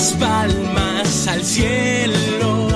Las 0.00 0.12
palmas 0.12 1.28
al 1.28 1.42
cielo, 1.44 2.68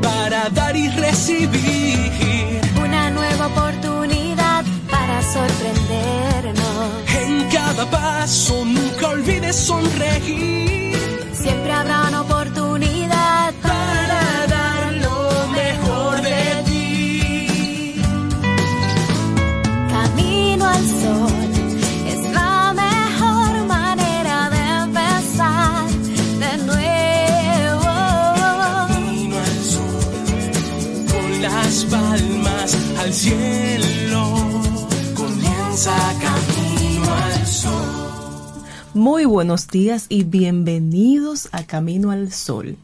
para 0.00 0.48
dar 0.48 0.74
y 0.74 0.88
recibir. 0.88 2.60
Una 2.82 3.10
nueva 3.10 3.48
oportunidad 3.48 4.64
para 4.90 5.22
sorprendernos. 5.22 6.88
En 7.22 7.48
cada 7.50 7.84
paso 7.90 8.64
nunca 8.64 9.08
olvides 9.08 9.56
sonreír. 9.56 10.96
Siempre 11.34 11.70
habrá 11.70 12.10
Muy 39.10 39.24
buenos 39.24 39.66
días 39.66 40.06
y 40.08 40.22
bienvenidos 40.22 41.48
a 41.50 41.64
Camino 41.64 42.12
al 42.12 42.30
Sol. 42.32 42.76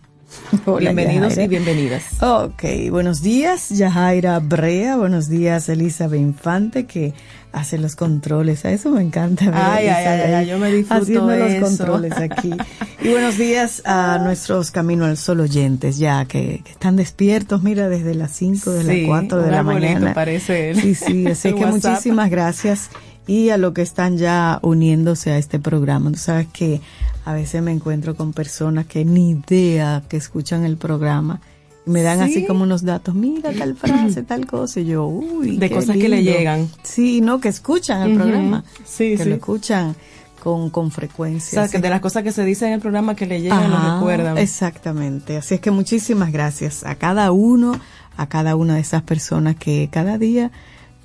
Hola, 0.64 0.90
bienvenidos 0.92 1.36
Yajaira. 1.36 1.44
y 1.44 1.48
bienvenidas. 1.48 2.02
Ok, 2.20 2.64
buenos 2.90 3.22
días, 3.22 3.68
Yajaira 3.68 4.40
Brea. 4.40 4.96
Buenos 4.96 5.28
días, 5.28 5.68
Elizabeth 5.68 6.20
Infante, 6.20 6.84
que 6.86 7.14
hace 7.52 7.78
los 7.78 7.94
controles. 7.94 8.64
A 8.64 8.72
eso 8.72 8.90
me 8.90 9.02
encanta. 9.02 9.44
Ay, 9.54 9.86
ay, 9.86 10.04
ay, 10.04 10.32
ay, 10.32 10.46
yo 10.48 10.58
me 10.58 10.72
disfruto 10.72 11.00
Haciendo 11.04 11.30
eso. 11.32 11.60
los 11.60 11.68
controles 11.68 12.12
aquí. 12.14 12.50
Y 13.02 13.10
buenos 13.10 13.38
días 13.38 13.82
a 13.84 14.18
nuestros 14.18 14.72
Camino 14.72 15.04
al 15.04 15.16
Sol 15.16 15.38
oyentes, 15.38 15.96
ya 15.96 16.24
que, 16.24 16.62
que 16.64 16.72
están 16.72 16.96
despiertos, 16.96 17.62
mira, 17.62 17.88
desde 17.88 18.16
las 18.16 18.32
5, 18.32 18.70
de 18.72 18.80
Sí, 18.82 19.00
las 19.02 19.06
4 19.06 19.42
de 19.42 19.50
la 19.52 19.62
mañana. 19.62 20.12
parece 20.12 20.70
él. 20.70 20.80
Sí, 20.80 20.94
sí, 20.96 21.24
así 21.28 21.50
que 21.54 21.64
WhatsApp. 21.64 21.90
muchísimas 21.92 22.30
gracias. 22.30 22.90
Y 23.26 23.50
a 23.50 23.56
lo 23.56 23.74
que 23.74 23.82
están 23.82 24.16
ya 24.18 24.58
uniéndose 24.62 25.32
a 25.32 25.38
este 25.38 25.58
programa. 25.58 26.10
Tú 26.12 26.18
sabes 26.18 26.46
que 26.52 26.80
a 27.24 27.32
veces 27.32 27.60
me 27.62 27.72
encuentro 27.72 28.14
con 28.14 28.32
personas 28.32 28.86
que 28.86 29.04
ni 29.04 29.30
idea 29.30 30.02
que 30.08 30.16
escuchan 30.16 30.64
el 30.64 30.76
programa. 30.76 31.40
Y 31.86 31.90
me 31.90 32.02
dan 32.02 32.18
Sí. 32.18 32.24
así 32.24 32.46
como 32.46 32.62
unos 32.64 32.82
datos, 32.84 33.14
mira 33.14 33.52
tal 33.52 33.76
frase, 33.76 34.22
tal 34.22 34.46
cosa, 34.46 34.80
y 34.80 34.86
yo, 34.86 35.06
uy. 35.06 35.56
De 35.56 35.70
cosas 35.70 35.96
que 35.96 36.08
le 36.08 36.22
llegan. 36.22 36.68
Sí, 36.82 37.20
no, 37.20 37.40
que 37.40 37.48
escuchan 37.48 38.02
el 38.10 38.16
programa. 38.16 38.64
Sí, 38.84 39.16
que 39.16 39.24
sí. 39.24 39.28
lo 39.28 39.34
escuchan 39.36 39.96
con, 40.42 40.70
con 40.70 40.86
O 40.86 40.90
frecuencia. 40.90 41.62
sea, 41.62 41.68
que 41.68 41.78
de 41.80 41.90
las 41.90 42.00
cosas 42.00 42.22
que 42.22 42.30
se 42.30 42.44
dicen 42.44 42.68
en 42.68 42.74
el 42.74 42.80
programa 42.80 43.16
que 43.16 43.26
le 43.26 43.40
llegan, 43.40 43.70
lo 43.70 43.94
recuerdan. 43.96 44.38
Exactamente. 44.38 45.36
Así 45.36 45.54
es 45.54 45.60
que 45.60 45.72
muchísimas 45.72 46.30
gracias 46.32 46.84
a 46.84 46.94
cada 46.94 47.32
uno, 47.32 47.72
a 48.16 48.28
cada 48.28 48.54
una 48.56 48.74
de 48.76 48.80
esas 48.80 49.02
personas 49.02 49.56
que 49.56 49.88
cada 49.90 50.18
día 50.18 50.50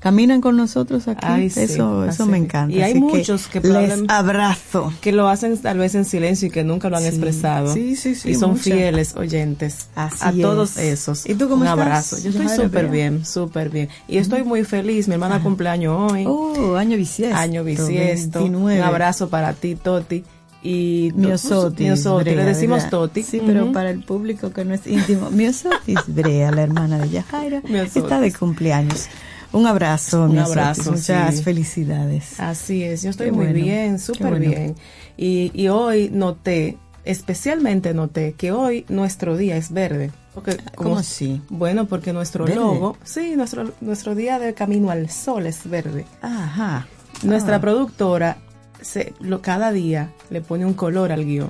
caminan 0.01 0.41
con 0.41 0.57
nosotros 0.57 1.07
aquí. 1.07 1.25
Ay, 1.25 1.49
sí, 1.49 1.61
eso, 1.61 2.03
eso 2.05 2.25
me 2.25 2.37
encanta. 2.37 2.75
Y 2.75 2.81
hay 2.81 2.91
Así 2.91 2.99
muchos 2.99 3.47
que 3.47 3.59
les 3.61 3.69
probablemente- 3.69 4.11
abrazo. 4.13 4.91
Que 4.99 5.11
lo 5.13 5.29
hacen 5.29 5.57
tal 5.59 5.77
vez 5.77 5.95
en 5.95 6.03
silencio 6.05 6.47
y 6.47 6.51
que 6.51 6.63
nunca 6.65 6.89
lo 6.89 6.97
han 6.97 7.03
Sí, 7.03 7.09
expresado. 7.09 7.73
sí, 7.73 7.95
sí, 7.95 8.15
sí, 8.15 8.31
Y 8.31 8.35
son 8.35 8.51
muchas. 8.51 8.63
fieles 8.65 9.15
oyentes. 9.15 9.87
Así 9.95 10.17
a 10.21 10.31
todos 10.41 10.75
es. 10.77 10.99
esos. 11.01 11.29
¿Y 11.29 11.35
tú 11.35 11.47
cómo 11.47 11.61
Un 11.61 11.67
estás? 11.67 11.79
abrazo. 11.79 12.17
Yo 12.19 12.31
estoy 12.31 12.49
súper 12.49 12.87
bien, 12.89 13.23
súper 13.25 13.69
bien. 13.69 13.87
Y 14.07 14.17
estoy 14.17 14.43
muy 14.43 14.63
feliz. 14.65 15.07
Mi 15.07 15.13
hermana 15.13 15.41
cumpleaños 15.41 16.11
hoy. 16.11 16.25
Oh, 16.27 16.75
año 16.75 16.97
bisiesto. 16.97 17.37
año 17.37 17.63
bisiesto. 17.63 18.39
29. 18.39 18.81
Un 18.81 18.85
abrazo 18.85 19.29
para 19.29 19.53
ti, 19.53 19.75
Toti. 19.75 20.23
Y 20.63 21.11
Miosotis. 21.15 21.79
Miosotis, 21.87 22.35
le 22.35 22.43
decimos 22.43 22.77
¿verdad? 22.83 22.89
Toti. 22.91 23.23
Sí, 23.23 23.41
pero 23.43 23.63
Ujú. 23.65 23.73
para 23.73 23.89
el 23.89 24.03
público 24.03 24.51
que 24.51 24.63
no 24.63 24.75
es 24.75 24.85
íntimo, 24.85 25.31
Miosotis 25.31 25.99
Brea, 26.07 26.51
la 26.51 26.61
hermana 26.61 26.99
de 26.99 27.09
Yajaira, 27.09 27.61
Miosotis. 27.67 27.97
está 28.03 28.19
de 28.19 28.31
cumpleaños. 28.31 29.07
Un 29.53 29.67
abrazo, 29.67 30.23
Un 30.25 30.39
abrazo, 30.39 30.91
Muchas 30.93 31.37
sí. 31.37 31.43
felicidades. 31.43 32.39
Así 32.39 32.83
es, 32.83 33.01
yo 33.03 33.09
estoy 33.09 33.27
Qué 33.27 33.31
muy 33.33 33.45
bueno, 33.47 33.59
bien, 33.65 33.99
súper 33.99 34.29
bueno. 34.29 34.45
bien. 34.49 34.75
Y, 35.17 35.51
y 35.53 35.67
hoy 35.67 36.09
noté, 36.11 36.77
especialmente 37.03 37.93
noté, 37.93 38.33
que 38.33 38.51
hoy 38.53 38.85
nuestro 38.87 39.35
día 39.35 39.57
es 39.57 39.71
verde. 39.73 40.11
Porque, 40.33 40.57
¿Cómo 40.75 40.97
así? 40.97 41.41
Bueno, 41.49 41.85
porque 41.85 42.13
nuestro 42.13 42.45
¿Verde? 42.45 42.55
logo, 42.61 42.95
sí, 43.03 43.35
nuestro, 43.35 43.73
nuestro 43.81 44.15
día 44.15 44.39
de 44.39 44.53
camino 44.53 44.89
al 44.89 45.09
sol 45.09 45.45
es 45.45 45.69
verde. 45.69 46.05
Ajá. 46.21 46.87
Nuestra 47.23 47.57
Ah. 47.57 47.61
productora 47.61 48.37
se, 48.81 49.13
lo, 49.19 49.41
cada 49.41 49.73
día 49.73 50.11
le 50.29 50.39
pone 50.39 50.65
un 50.65 50.73
color 50.73 51.11
al 51.11 51.25
guion. 51.25 51.49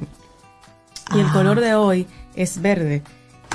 Y 1.15 1.19
el 1.19 1.27
Ah. 1.27 1.33
color 1.33 1.59
de 1.59 1.75
hoy 1.75 2.07
es 2.35 2.59
verde. 2.61 3.03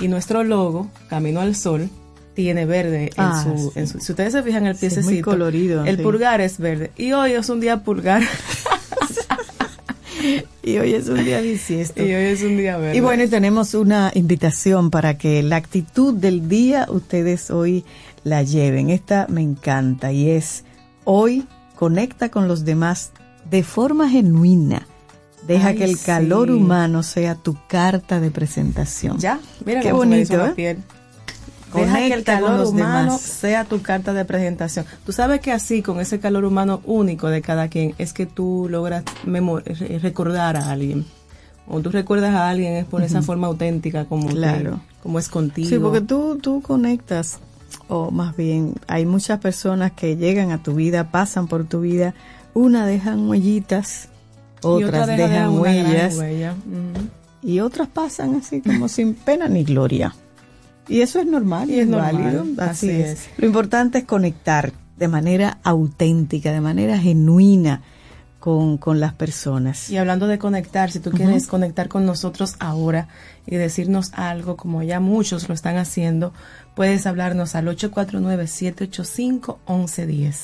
Y 0.00 0.06
nuestro 0.06 0.44
logo, 0.44 0.88
Camino 1.08 1.40
al 1.40 1.56
Sol, 1.56 1.90
tiene 2.36 2.66
verde 2.66 3.06
en, 3.06 3.10
Ah, 3.16 3.42
su, 3.42 3.70
sí. 3.72 3.78
en 3.80 3.88
su... 3.88 3.98
Si 3.98 4.12
ustedes 4.12 4.32
se 4.34 4.42
fijan 4.44 4.66
el 4.66 4.76
Sí, 4.76 4.86
es 4.86 4.94
piececito, 4.94 5.12
muy 5.14 5.22
colorido, 5.22 5.84
el 5.84 5.96
sí. 5.96 6.02
pulgar 6.02 6.40
es 6.40 6.58
verde. 6.58 6.92
Y 6.96 7.10
hoy 7.12 7.32
es 7.32 7.48
un 7.48 7.58
día 7.58 7.82
pulgar. 7.82 8.22
Y 10.62 10.78
hoy 10.78 10.94
es 10.94 11.08
un 11.08 11.22
día 11.24 11.40
bisiesto. 11.40 12.02
y 12.02 12.06
hoy 12.12 12.24
es 12.24 12.42
un 12.42 12.56
día 12.56 12.76
verde. 12.78 12.96
Y 12.96 13.00
bueno, 13.00 13.22
y 13.22 13.28
tenemos 13.28 13.74
una 13.74 14.10
invitación 14.14 14.90
para 14.90 15.16
que 15.16 15.42
la 15.44 15.56
actitud 15.56 16.14
del 16.14 16.48
día 16.48 16.86
ustedes 16.90 17.50
hoy 17.52 17.84
la 18.24 18.42
lleven. 18.42 18.90
Esta 18.90 19.26
me 19.28 19.42
encanta 19.42 20.10
y 20.10 20.30
es 20.30 20.64
hoy 21.04 21.46
conecta 21.76 22.30
con 22.30 22.48
los 22.48 22.64
demás 22.64 23.12
de 23.48 23.62
forma 23.62 24.08
genuina. 24.08 24.88
Deja 25.46 25.68
Ay, 25.68 25.76
que 25.76 25.84
el 25.84 26.00
calor 26.00 26.50
humano 26.50 27.04
sea 27.04 27.36
tu 27.36 27.56
carta 27.68 28.18
de 28.18 28.32
presentación. 28.32 29.18
ya, 29.18 29.38
mira 29.64 29.80
Qué 29.80 29.92
bonito, 29.92 30.36
la 30.38 30.54
¿eh? 30.56 30.78
Deja 31.82 31.96
que 31.98 32.06
el 32.14 32.24
con 32.24 32.34
calor 32.34 32.50
los 32.58 32.68
humano 32.70 33.02
demás. 33.02 33.20
sea 33.20 33.64
tu 33.64 33.82
carta 33.82 34.12
de 34.12 34.24
presentación. 34.24 34.84
Tú 35.04 35.12
sabes 35.12 35.40
que 35.40 35.52
así, 35.52 35.82
con 35.82 36.00
ese 36.00 36.18
calor 36.20 36.44
humano 36.44 36.80
único 36.84 37.28
de 37.28 37.42
cada 37.42 37.68
quien, 37.68 37.94
es 37.98 38.12
que 38.12 38.26
tú 38.26 38.66
logras 38.70 39.04
recordar 40.02 40.56
a 40.56 40.70
alguien. 40.70 41.04
O 41.68 41.80
tú 41.80 41.90
recuerdas 41.90 42.34
a 42.34 42.48
alguien 42.48 42.74
es 42.74 42.84
por 42.84 43.02
esa 43.02 43.22
forma 43.22 43.48
auténtica 43.48 44.04
como, 44.04 44.28
Claro. 44.28 44.74
te- 44.76 45.02
como 45.02 45.18
es 45.18 45.28
contigo. 45.28 45.68
Sí, 45.68 45.78
porque 45.78 46.00
tú, 46.00 46.38
tú 46.40 46.62
conectas, 46.62 47.38
o 47.88 48.10
más 48.12 48.36
bien, 48.36 48.74
hay 48.86 49.04
muchas 49.06 49.40
personas 49.40 49.92
que 49.92 50.16
llegan 50.16 50.52
a 50.52 50.62
tu 50.62 50.74
vida, 50.74 51.10
pasan 51.10 51.48
por 51.48 51.64
tu 51.64 51.80
vida, 51.80 52.14
una 52.54 52.86
dejan 52.86 53.28
huellitas, 53.28 54.08
otras 54.62 55.02
otra 55.02 55.06
deja 55.16 55.28
dejan 55.28 55.58
huellas, 55.58 56.16
huella. 56.16 56.54
Y 57.42 57.60
otras 57.60 57.88
pasan 57.88 58.36
así 58.36 58.60
como 58.60 58.88
sin 58.88 59.14
pena 59.14 59.48
ni 59.48 59.62
gloria. 59.64 60.14
Y 60.88 61.00
eso 61.00 61.18
es 61.20 61.26
normal 61.26 61.70
y, 61.70 61.80
es 61.80 61.88
normal, 61.88 62.16
válido, 62.16 62.42
así, 62.58 62.88
así 62.88 62.90
es. 62.90 63.10
es. 63.10 63.28
Lo 63.38 63.46
importante 63.46 63.98
es 63.98 64.04
conectar 64.04 64.72
de 64.96 65.08
manera 65.08 65.58
auténtica, 65.62 66.52
de 66.52 66.60
manera 66.60 66.98
genuina 66.98 67.82
con, 68.40 68.78
con 68.78 69.00
las 69.00 69.12
personas. 69.12 69.90
Y 69.90 69.96
hablando 69.96 70.26
de 70.28 70.38
conectar, 70.38 70.90
si 70.92 71.00
tú 71.00 71.10
quieres 71.10 71.46
conectar 71.48 71.88
con 71.88 72.06
nosotros 72.06 72.54
ahora 72.60 73.08
y 73.46 73.56
decirnos 73.56 74.12
algo, 74.14 74.56
como 74.56 74.82
ya 74.82 75.00
muchos 75.00 75.48
lo 75.48 75.54
están 75.54 75.76
haciendo, 75.76 76.32
puedes 76.74 77.06
hablarnos 77.06 77.54
al 77.56 77.66
849-785-1110. 77.66 80.34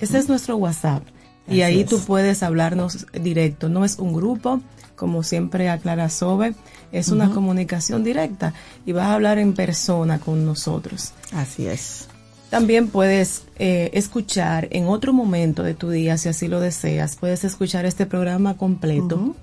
Ese 0.00 0.18
es 0.18 0.28
nuestro 0.28 0.56
WhatsApp. 0.56 1.02
y 1.48 1.52
Así 1.52 1.62
ahí 1.62 1.80
es. 1.80 1.88
tú 1.88 2.00
puedes 2.00 2.42
hablarnos 2.42 3.06
directo. 3.12 3.68
No 3.68 3.84
es 3.84 3.98
un 3.98 4.12
grupo, 4.12 4.60
como 4.96 5.22
siempre 5.22 5.68
aclara 5.68 6.08
Sobe, 6.08 6.54
es 6.92 7.08
una 7.08 7.30
comunicación 7.30 8.02
directa 8.02 8.54
y 8.84 8.92
vas 8.92 9.06
a 9.06 9.14
hablar 9.14 9.38
en 9.38 9.54
persona 9.54 10.18
con 10.18 10.44
nosotros. 10.44 11.12
Así 11.32 11.66
es. 11.66 12.08
También 12.50 12.88
puedes 12.88 13.42
eh, 13.58 13.90
escuchar 13.92 14.68
en 14.70 14.86
otro 14.86 15.12
momento 15.12 15.62
de 15.62 15.74
tu 15.74 15.90
día, 15.90 16.16
si 16.16 16.28
así 16.28 16.48
lo 16.48 16.60
deseas, 16.60 17.16
puedes 17.16 17.44
escuchar 17.44 17.84
este 17.86 18.06
programa 18.06 18.56
completo 18.56 19.34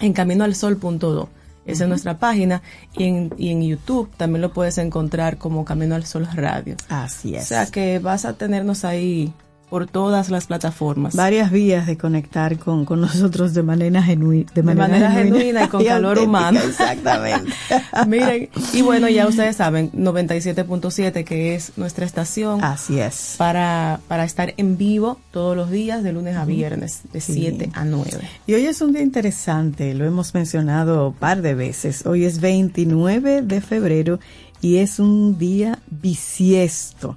en 0.00 0.12
caminoalsol.do. 0.12 1.28
Esa 1.64 1.84
es 1.84 1.88
nuestra 1.88 2.18
página 2.18 2.62
y 2.96 3.04
en, 3.04 3.34
y 3.36 3.50
en 3.50 3.62
YouTube 3.62 4.10
también 4.16 4.42
lo 4.42 4.52
puedes 4.52 4.78
encontrar 4.78 5.38
como 5.38 5.64
Camino 5.64 5.94
al 5.94 6.04
Sol 6.04 6.26
Radio. 6.32 6.76
Así 6.88 7.36
es. 7.36 7.44
O 7.44 7.46
sea 7.46 7.66
que 7.66 7.98
vas 8.00 8.24
a 8.24 8.34
tenernos 8.34 8.84
ahí 8.84 9.32
por 9.72 9.86
todas 9.86 10.28
las 10.28 10.48
plataformas. 10.48 11.16
Varias 11.16 11.50
vías 11.50 11.86
de 11.86 11.96
conectar 11.96 12.58
con, 12.58 12.84
con 12.84 13.00
nosotros 13.00 13.54
de 13.54 13.62
manera, 13.62 14.02
genuina 14.02 14.44
de 14.54 14.62
manera, 14.62 14.86
manera 14.86 15.10
genuina 15.12 15.64
y 15.64 15.68
con 15.68 15.82
calor 15.86 16.18
auténtica, 16.18 16.28
humano. 16.28 16.60
Exactamente. 16.68 17.52
Miren, 18.06 18.50
y 18.74 18.82
bueno, 18.82 19.08
ya 19.08 19.26
ustedes 19.26 19.56
saben, 19.56 19.90
97.7 19.92 21.24
que 21.24 21.54
es 21.54 21.72
nuestra 21.78 22.04
estación 22.04 22.62
Así 22.62 23.00
es. 23.00 23.36
para, 23.38 24.00
para 24.08 24.24
estar 24.24 24.52
en 24.58 24.76
vivo 24.76 25.18
todos 25.30 25.56
los 25.56 25.70
días 25.70 26.02
de 26.02 26.12
lunes 26.12 26.36
a 26.36 26.44
viernes 26.44 27.00
de 27.10 27.22
Sí. 27.22 27.32
7 27.32 27.70
a 27.72 27.86
9. 27.86 28.10
Y 28.46 28.52
hoy 28.52 28.66
es 28.66 28.82
un 28.82 28.92
día 28.92 29.00
interesante, 29.00 29.94
lo 29.94 30.04
hemos 30.04 30.34
mencionado 30.34 31.08
un 31.08 31.14
par 31.14 31.40
de 31.40 31.54
veces. 31.54 32.04
Hoy 32.04 32.26
es 32.26 32.42
29 32.42 33.40
de 33.40 33.60
febrero 33.62 34.20
y 34.60 34.76
es 34.76 34.98
un 34.98 35.38
día 35.38 35.78
bisiesto. 35.90 37.16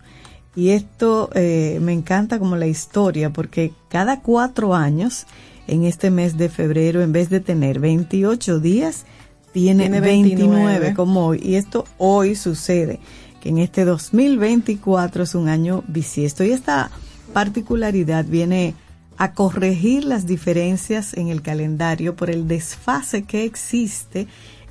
Y 0.56 0.70
esto 0.70 1.30
eh, 1.34 1.80
me 1.82 1.94
encanta 1.94 2.40
como 2.40 2.56
la 2.56 2.68
historia, 2.68 3.32
porque 3.32 3.74
cada 3.90 4.22
cuatro 4.22 4.74
años, 4.74 5.28
en 5.68 5.84
este 5.84 6.12
mes 6.12 6.38
de 6.38 6.50
febrero, 6.50 7.02
en 7.02 7.12
vez 7.12 7.30
de 7.30 7.42
tener 7.42 7.80
28 7.80 8.60
días, 8.60 9.06
tiene, 9.52 9.84
Tiene 9.84 10.02
29, 10.02 10.56
29. 10.56 10.94
como 10.96 11.28
hoy. 11.28 11.40
Y 11.44 11.56
esto 11.56 11.86
hoy 11.98 12.36
sucede, 12.36 13.00
que 13.42 13.50
en 13.50 13.58
este 13.58 13.86
2024 13.86 15.24
es 15.24 15.36
un 15.36 15.50
año 15.50 15.84
bisiesto. 15.88 16.44
Y 16.44 16.52
esta 16.52 16.92
particularidad 17.34 18.26
viene 18.26 18.76
a 19.18 19.34
corregir 19.34 20.04
las 20.06 20.26
diferencias 20.26 21.14
en 21.14 21.30
el 21.30 21.42
calendario 21.42 22.16
por 22.16 22.30
el 22.30 22.48
desfase 22.48 23.24
que 23.24 23.46
existe 23.46 24.28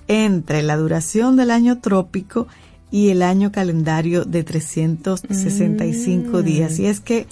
entre 0.06 0.62
la 0.62 0.76
duración 0.76 1.36
del 1.36 1.50
año 1.50 1.80
trópico 1.80 2.46
y 2.46 2.73
el 3.10 3.22
año 3.22 3.50
calendario 3.50 4.24
de 4.24 4.44
365 4.44 6.42
días. 6.42 6.78
Y 6.78 6.86
es 6.86 7.00
que, 7.00 7.26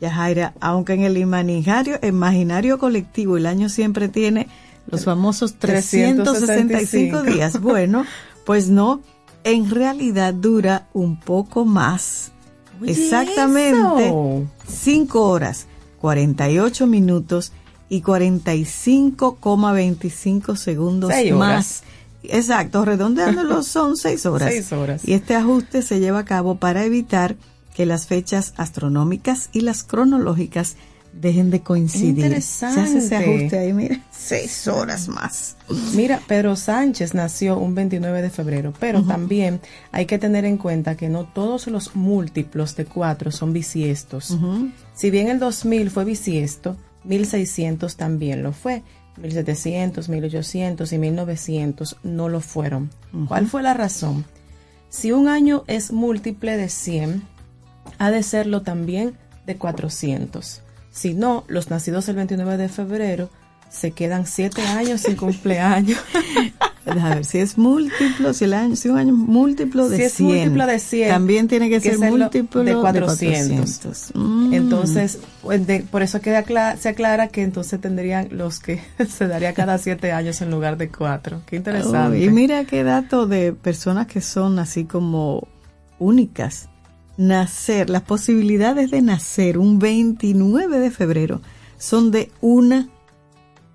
Yajaira, 0.00 0.54
aunque 0.58 0.94
en 0.94 1.02
el 1.02 1.18
imaginario, 1.18 1.98
imaginario 2.02 2.78
colectivo 2.78 3.36
el 3.36 3.44
año 3.44 3.68
siempre 3.68 4.08
tiene 4.08 4.48
los 4.86 5.04
famosos 5.04 5.56
365 5.58 6.32
365 6.32 7.24
días, 7.24 7.60
bueno, 7.60 8.06
pues 8.46 8.68
no, 8.68 9.02
en 9.44 9.68
realidad 9.70 10.32
dura 10.32 10.88
un 10.94 11.20
poco 11.20 11.66
más. 11.66 12.32
Oye, 12.80 12.92
Exactamente 12.92 14.06
eso. 14.06 14.46
5 14.66 15.28
horas, 15.28 15.66
48 16.00 16.86
minutos 16.86 17.52
y 17.90 18.00
45,25 18.00 20.56
segundos 20.56 21.12
más. 21.34 21.82
Exacto, 22.24 22.84
redondeándolo 22.84 23.62
son 23.64 23.96
6 23.96 24.26
horas. 24.26 24.52
Seis 24.52 24.72
horas. 24.72 25.06
Y 25.06 25.14
este 25.14 25.34
ajuste 25.34 25.82
se 25.82 26.00
lleva 26.00 26.20
a 26.20 26.24
cabo 26.24 26.56
para 26.56 26.84
evitar 26.84 27.36
que 27.74 27.86
las 27.86 28.06
fechas 28.06 28.52
astronómicas 28.56 29.48
y 29.52 29.62
las 29.62 29.82
cronológicas 29.82 30.76
dejen 31.12 31.50
de 31.50 31.60
coincidir. 31.60 32.24
Interesante. 32.24 32.74
Se 32.74 32.80
hace 32.80 32.98
ese 32.98 33.16
ajuste 33.16 33.58
ahí, 33.58 33.72
mira, 33.72 34.00
6 34.10 34.68
horas 34.68 35.08
más. 35.08 35.56
Mira, 35.94 36.20
Pedro 36.26 36.56
Sánchez 36.56 37.14
nació 37.14 37.58
un 37.58 37.74
29 37.74 38.22
de 38.22 38.30
febrero, 38.30 38.72
pero 38.78 39.02
también 39.02 39.60
hay 39.90 40.06
que 40.06 40.18
tener 40.18 40.44
en 40.44 40.56
cuenta 40.56 40.96
que 40.96 41.08
no 41.08 41.24
todos 41.24 41.66
los 41.66 41.94
múltiplos 41.94 42.76
de 42.76 42.86
4 42.86 43.30
son 43.30 43.52
bisiestos. 43.52 44.36
Si 44.94 45.10
bien 45.10 45.28
el 45.28 45.38
2000 45.38 45.90
fue 45.90 46.04
bisiesto, 46.04 46.76
1600 47.04 47.96
también 47.96 48.42
lo 48.42 48.52
fue. 48.52 48.82
1700, 49.16 50.08
1800 50.08 50.92
y 50.92 50.98
1900 50.98 51.96
no 52.02 52.28
lo 52.28 52.40
fueron. 52.40 52.90
¿Cuál 53.28 53.46
fue 53.46 53.62
la 53.62 53.74
razón? 53.74 54.24
Si 54.88 55.12
un 55.12 55.28
año 55.28 55.64
es 55.66 55.92
múltiple 55.92 56.56
de 56.56 56.68
100, 56.68 57.22
ha 57.98 58.10
de 58.10 58.22
serlo 58.22 58.62
también 58.62 59.14
de 59.46 59.56
400. 59.56 60.62
Si 60.90 61.14
no, 61.14 61.44
los 61.48 61.70
nacidos 61.70 62.08
el 62.08 62.16
29 62.16 62.56
de 62.56 62.68
febrero 62.68 63.30
se 63.72 63.92
quedan 63.92 64.26
7 64.26 64.60
años 64.62 65.00
sin 65.00 65.16
cumpleaños. 65.16 65.98
A 66.84 67.14
ver, 67.14 67.24
si 67.24 67.38
es 67.38 67.56
múltiplo, 67.56 68.34
si, 68.34 68.44
el 68.44 68.54
año, 68.54 68.74
si 68.74 68.88
un 68.88 68.98
año 68.98 69.14
múltiplo 69.14 69.88
de 69.88 69.96
Si 69.96 70.02
es 70.02 70.12
100, 70.14 70.26
múltiplo 70.28 70.66
de 70.66 70.78
100, 70.80 71.08
también 71.08 71.46
tiene 71.48 71.70
que, 71.70 71.80
ser 71.80 71.96
múltiplo 71.98 72.64
de 72.64 72.74
de 72.74 72.80
400. 72.80 73.56
400. 73.56 74.10
Mm. 74.14 74.52
Entonces, 74.52 75.18
pues, 75.42 75.64
de- 75.64 75.80
por 75.88 76.02
eso 76.02 76.20
queda 76.20 76.44
se 76.76 76.88
aclara 76.88 77.28
que 77.28 77.42
entonces 77.42 77.80
tendrían 77.80 78.28
los 78.32 78.58
que 78.58 78.82
se 79.08 79.28
daría 79.28 79.54
cada 79.54 79.78
7 79.78 80.10
años 80.10 80.42
en 80.42 80.50
lugar 80.50 80.76
de 80.76 80.88
4. 80.88 81.42
Qué 81.46 81.56
interesante. 81.56 82.18
Oh, 82.18 82.20
y 82.20 82.28
mira 82.30 82.64
qué 82.64 82.82
dato 82.82 83.26
de 83.26 83.52
personas 83.52 84.08
que 84.08 84.20
son 84.20 84.58
así 84.58 84.84
como 84.84 85.46
únicas. 85.98 86.68
Nacer, 87.16 87.90
las 87.90 88.02
posibilidades 88.02 88.90
de 88.90 89.02
nacer 89.02 89.56
un 89.56 89.78
29 89.78 90.80
de 90.80 90.90
febrero 90.90 91.42
son 91.78 92.10
de 92.10 92.32
una 92.40 92.88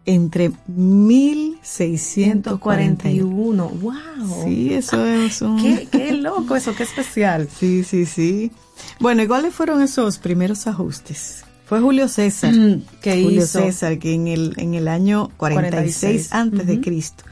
entre 0.07 0.51
1641. 0.67 1.57
141. 1.63 3.69
¡Wow! 3.69 4.43
Sí, 4.43 4.73
eso 4.73 5.05
es 5.05 5.41
un... 5.41 5.61
Qué, 5.61 5.87
qué 5.91 6.13
loco 6.13 6.55
eso, 6.55 6.73
qué 6.73 6.83
especial. 6.83 7.47
Sí, 7.59 7.83
sí, 7.83 8.05
sí. 8.05 8.51
Bueno, 8.99 9.23
¿y 9.23 9.27
cuáles 9.27 9.53
fueron 9.53 9.81
esos 9.81 10.17
primeros 10.17 10.65
ajustes? 10.67 11.43
Fue 11.65 11.81
Julio 11.81 12.07
César. 12.07 12.53
Mm, 12.53 12.83
que 13.01 13.21
Julio 13.21 13.43
hizo. 13.43 13.59
César, 13.59 13.99
que 13.99 14.13
en 14.13 14.27
el, 14.27 14.53
en 14.57 14.73
el 14.73 14.87
año 14.87 15.29
46, 15.37 16.29
46, 16.29 16.33
antes 16.33 16.65
de 16.65 16.79
Cristo, 16.79 17.25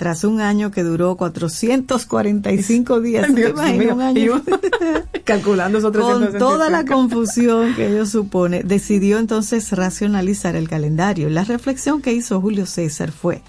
tras 0.00 0.24
un 0.24 0.40
año 0.40 0.70
que 0.70 0.82
duró 0.82 1.14
445 1.16 3.02
días, 3.02 3.26
¿te 3.26 3.34
Dios 3.34 3.54
mío, 3.54 3.94
un 3.94 4.00
año? 4.00 4.42
calculando 5.24 5.76
esos 5.76 5.92
Con 5.92 6.20
365. 6.20 6.38
toda 6.38 6.70
la 6.70 6.86
confusión 6.86 7.74
que 7.74 7.88
ello 7.88 8.06
supone, 8.06 8.62
decidió 8.62 9.18
entonces 9.18 9.70
racionalizar 9.72 10.56
el 10.56 10.70
calendario. 10.70 11.28
La 11.28 11.44
reflexión 11.44 12.00
que 12.00 12.14
hizo 12.14 12.40
Julio 12.40 12.64
César 12.64 13.12
fue 13.12 13.42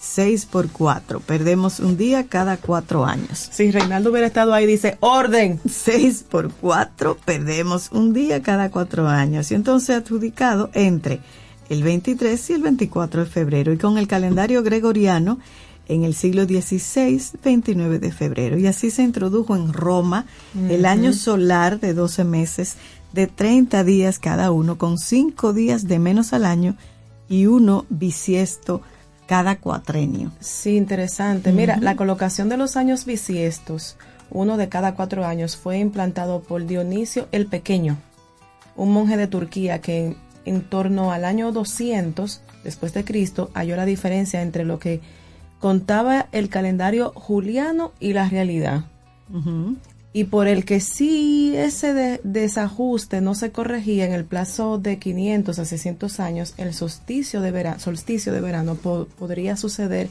6 0.00 0.46
por 0.46 0.70
4, 0.70 1.20
perdemos 1.20 1.78
un 1.78 1.96
día 1.96 2.26
cada 2.26 2.56
cuatro 2.56 3.04
años. 3.04 3.50
Si 3.52 3.70
Reinaldo 3.70 4.10
hubiera 4.10 4.26
estado 4.26 4.54
ahí, 4.54 4.66
dice, 4.66 4.96
orden. 4.98 5.60
6 5.70 6.24
por 6.28 6.50
4, 6.52 7.16
perdemos 7.24 7.92
un 7.92 8.12
día 8.12 8.42
cada 8.42 8.72
cuatro 8.72 9.06
años. 9.06 9.52
Y 9.52 9.54
entonces 9.54 9.96
adjudicado 9.98 10.68
entre 10.74 11.20
el 11.68 11.84
23 11.84 12.50
y 12.50 12.52
el 12.54 12.62
24 12.62 13.24
de 13.24 13.30
febrero. 13.30 13.72
Y 13.72 13.78
con 13.78 13.98
el 13.98 14.08
calendario 14.08 14.64
gregoriano, 14.64 15.38
en 15.94 16.04
el 16.04 16.14
siglo 16.14 16.44
XVI, 16.44 17.20
29 17.42 17.98
de 17.98 18.12
febrero. 18.12 18.58
Y 18.58 18.66
así 18.66 18.90
se 18.90 19.02
introdujo 19.02 19.56
en 19.56 19.72
Roma 19.72 20.26
el 20.68 20.86
año 20.86 21.12
solar 21.12 21.80
de 21.80 21.94
12 21.94 22.24
meses, 22.24 22.76
de 23.12 23.26
30 23.26 23.84
días 23.84 24.18
cada 24.18 24.50
uno, 24.50 24.78
con 24.78 24.98
5 24.98 25.52
días 25.52 25.86
de 25.86 25.98
menos 25.98 26.32
al 26.32 26.44
año 26.44 26.76
y 27.28 27.46
uno 27.46 27.86
bisiesto 27.88 28.82
cada 29.26 29.56
cuatrenio. 29.56 30.32
Sí, 30.40 30.76
interesante. 30.76 31.52
Mira, 31.52 31.78
la 31.78 31.96
colocación 31.96 32.48
de 32.48 32.56
los 32.56 32.76
años 32.76 33.06
bisiestos, 33.06 33.96
uno 34.30 34.56
de 34.56 34.68
cada 34.68 34.94
cuatro 34.94 35.24
años, 35.24 35.56
fue 35.56 35.78
implantado 35.78 36.42
por 36.42 36.66
Dionisio 36.66 37.28
el 37.32 37.46
Pequeño, 37.46 37.96
un 38.76 38.92
monje 38.92 39.16
de 39.16 39.26
Turquía 39.28 39.80
que 39.80 40.06
en, 40.06 40.16
en 40.44 40.62
torno 40.62 41.12
al 41.12 41.24
año 41.24 41.52
200 41.52 42.42
después 42.64 42.92
de 42.94 43.04
Cristo 43.04 43.50
halló 43.54 43.76
la 43.76 43.84
diferencia 43.84 44.42
entre 44.42 44.64
lo 44.64 44.78
que 44.78 45.00
contaba 45.62 46.26
el 46.32 46.48
calendario 46.50 47.12
juliano 47.14 47.92
y 48.00 48.12
la 48.12 48.28
realidad. 48.28 48.84
Y 50.12 50.24
por 50.24 50.46
el 50.46 50.66
que 50.66 50.80
sí 50.80 51.54
ese 51.56 51.94
de- 51.94 52.20
desajuste 52.24 53.22
no 53.22 53.34
se 53.34 53.50
corregía 53.50 54.04
en 54.04 54.12
el 54.12 54.26
plazo 54.26 54.76
de 54.76 54.98
500 54.98 55.58
a 55.58 55.64
600 55.64 56.20
años, 56.20 56.52
el 56.58 56.74
solsticio 56.74 57.40
de 57.40 57.50
verano, 57.52 57.78
solsticio 57.78 58.30
de 58.32 58.40
verano 58.42 58.74
po- 58.74 59.06
podría 59.18 59.56
suceder 59.56 60.08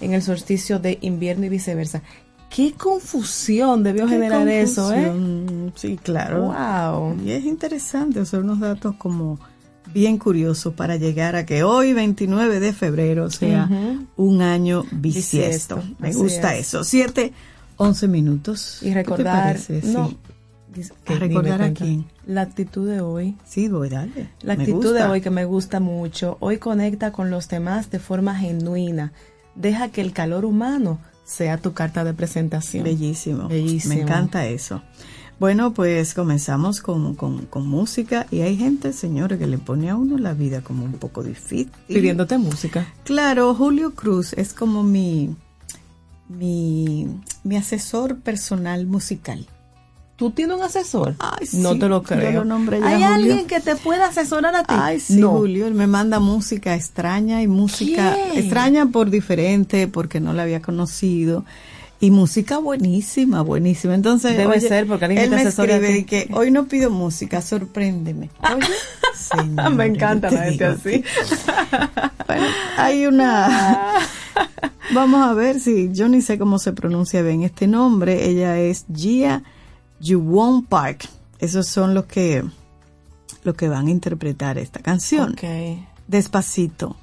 en 0.00 0.14
el 0.14 0.22
solsticio 0.22 0.80
de 0.80 0.98
invierno 1.02 1.44
y 1.46 1.48
viceversa. 1.50 2.02
Qué 2.50 2.72
confusión 2.72 3.82
debió 3.84 4.08
generar 4.08 4.48
eso, 4.48 4.92
¿eh? 4.94 5.12
Sí, 5.76 5.96
claro. 6.02 6.46
Wow. 6.46 7.16
Y 7.24 7.30
es 7.32 7.44
interesante, 7.44 8.24
son 8.24 8.44
unos 8.44 8.60
datos 8.60 8.96
como 8.96 9.38
bien 9.92 10.18
curiosos 10.18 10.74
para 10.74 10.96
llegar 10.96 11.36
a 11.36 11.46
que 11.46 11.62
hoy, 11.62 11.92
29 11.92 12.60
de 12.60 12.72
febrero, 12.72 13.30
sea 13.30 13.68
un 14.16 14.42
año 14.42 14.84
bisiesto. 14.92 15.76
Bisiesto, 15.76 15.82
Me 15.98 16.08
así 16.08 16.18
gusta 16.18 16.54
es. 16.56 16.68
eso. 16.68 16.84
7, 16.84 17.32
11 17.76 18.08
minutos. 18.08 18.82
Y 18.82 18.92
recordar, 18.94 19.56
¿Qué 19.56 19.62
te 19.62 19.72
parece? 19.80 19.92
no, 19.92 20.08
Sí. 20.08 20.18
¿A 21.06 21.14
recordar 21.14 21.62
a 21.62 21.72
quién? 21.72 22.04
La 22.26 22.42
actitud 22.42 22.86
de 22.86 23.00
hoy. 23.00 23.34
Sí, 23.46 23.68
voy, 23.68 23.88
dale. 23.88 24.28
La 24.42 24.52
actitud 24.54 24.94
de 24.94 25.04
hoy 25.04 25.22
que 25.22 25.30
me 25.30 25.46
gusta 25.46 25.80
mucho, 25.80 26.36
hoy 26.40 26.58
conecta 26.58 27.12
con 27.12 27.30
los 27.30 27.48
demás 27.48 27.90
de 27.90 27.98
forma 27.98 28.34
genuina. 28.34 29.12
Deja 29.54 29.88
que 29.88 30.02
el 30.02 30.12
calor 30.12 30.44
humano 30.44 30.98
sea 31.24 31.56
tu 31.56 31.72
carta 31.72 32.04
de 32.04 32.12
presentación. 32.12 32.84
Bellísimo. 32.84 33.48
Bellísimo. 33.48 33.94
Me 33.94 34.02
encanta 34.02 34.46
eso. 34.46 34.82
Bueno, 35.38 35.74
pues 35.74 36.14
comenzamos 36.14 36.80
con, 36.80 37.14
con, 37.14 37.44
con 37.46 37.66
música 37.66 38.26
y 38.30 38.40
hay 38.40 38.56
gente, 38.56 38.92
señores, 38.94 39.38
que 39.38 39.46
le 39.46 39.58
pone 39.58 39.90
a 39.90 39.96
uno 39.96 40.16
la 40.16 40.32
vida 40.32 40.62
como 40.62 40.84
un 40.84 40.92
poco 40.94 41.22
difícil. 41.22 41.70
Pidiéndote 41.88 42.38
música. 42.38 42.86
Claro, 43.04 43.54
Julio 43.54 43.94
Cruz 43.94 44.32
es 44.32 44.54
como 44.54 44.82
mi, 44.82 45.36
mi, 46.28 47.06
mi 47.44 47.56
asesor 47.56 48.16
personal 48.20 48.86
musical. 48.86 49.46
¿Tú 50.16 50.30
tienes 50.30 50.56
un 50.56 50.62
asesor? 50.62 51.14
Ay, 51.18 51.46
no 51.52 51.74
sí, 51.74 51.78
te 51.80 51.88
lo 51.90 52.00
yo 52.00 52.02
creo. 52.04 52.32
lo 52.32 52.44
nombré 52.46 52.80
ya, 52.80 52.86
¿Hay 52.86 52.94
Julio. 52.94 53.14
alguien 53.14 53.46
que 53.46 53.60
te 53.60 53.76
pueda 53.76 54.06
asesorar 54.06 54.54
a 54.54 54.60
ti? 54.62 54.74
Ay, 54.74 54.98
sí, 54.98 55.16
no. 55.16 55.32
Julio, 55.32 55.66
él 55.66 55.74
me 55.74 55.86
manda 55.86 56.18
música 56.20 56.74
extraña 56.74 57.42
y 57.42 57.46
música 57.46 58.16
extraña 58.34 58.86
por 58.86 59.10
diferente, 59.10 59.86
porque 59.88 60.18
no 60.20 60.32
la 60.32 60.44
había 60.44 60.62
conocido. 60.62 61.44
Y 61.98 62.10
música 62.10 62.58
buenísima, 62.58 63.40
buenísima. 63.42 63.94
Entonces, 63.94 64.36
Debe 64.36 64.58
oye, 64.58 64.68
ser, 64.68 64.86
porque 64.86 65.06
alguien 65.06 65.24
él 65.24 65.30
te 65.30 65.36
me 65.36 65.42
escribe 65.42 66.04
que 66.04 66.28
hoy 66.34 66.50
no 66.50 66.66
pido 66.66 66.90
música, 66.90 67.40
sorpréndeme. 67.40 68.28
Oye, 68.42 68.66
señores, 69.16 69.72
Me 69.74 69.86
encanta 69.86 70.30
la 70.30 70.40
te 70.44 70.48
gente 70.50 70.64
así. 70.66 70.82
que- 70.82 71.04
Bueno, 72.26 72.46
hay 72.76 73.06
una... 73.06 73.94
Vamos 74.94 75.26
a 75.26 75.32
ver 75.32 75.58
si 75.60 75.90
yo 75.92 76.08
ni 76.08 76.20
sé 76.22 76.38
cómo 76.38 76.58
se 76.58 76.72
pronuncia 76.72 77.22
bien 77.22 77.42
este 77.42 77.66
nombre. 77.66 78.28
Ella 78.28 78.58
es 78.58 78.84
Gia 78.94 79.42
Yuwon 80.00 80.64
Park. 80.64 81.08
Esos 81.38 81.66
son 81.66 81.94
los 81.94 82.04
que 82.04 82.44
los 83.42 83.54
que 83.54 83.68
van 83.68 83.86
a 83.86 83.90
interpretar 83.90 84.58
esta 84.58 84.80
canción. 84.80 85.34
Despacito. 86.06 86.96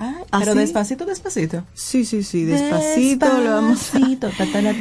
¿Ah, 0.00 0.38
pero 0.38 0.52
sí? 0.52 0.58
despacito, 0.60 1.04
despacito. 1.06 1.64
Sí, 1.74 2.04
sí, 2.04 2.22
sí, 2.22 2.44
despacito. 2.44 3.26
lo 3.40 3.50
vamos 3.50 3.92
a-. 3.94 3.98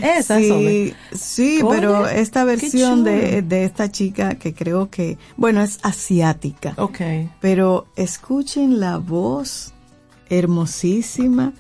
Esa, 0.02 0.38
Sí, 0.38 0.94
sí, 1.12 1.62
Oye, 1.64 1.76
pero 1.76 2.08
esta 2.08 2.44
versión 2.44 3.04
de, 3.04 3.42
de 3.42 3.64
esta 3.66 3.92
chica 3.92 4.36
que 4.36 4.54
creo 4.54 4.90
que, 4.90 5.18
bueno, 5.36 5.62
es 5.64 5.80
asiática, 5.84 6.74
Ok. 6.78 7.00
pero 7.42 7.88
escuchen 7.96 8.80
la 8.80 8.98
voz 8.98 9.74
hermosísima 10.30 11.54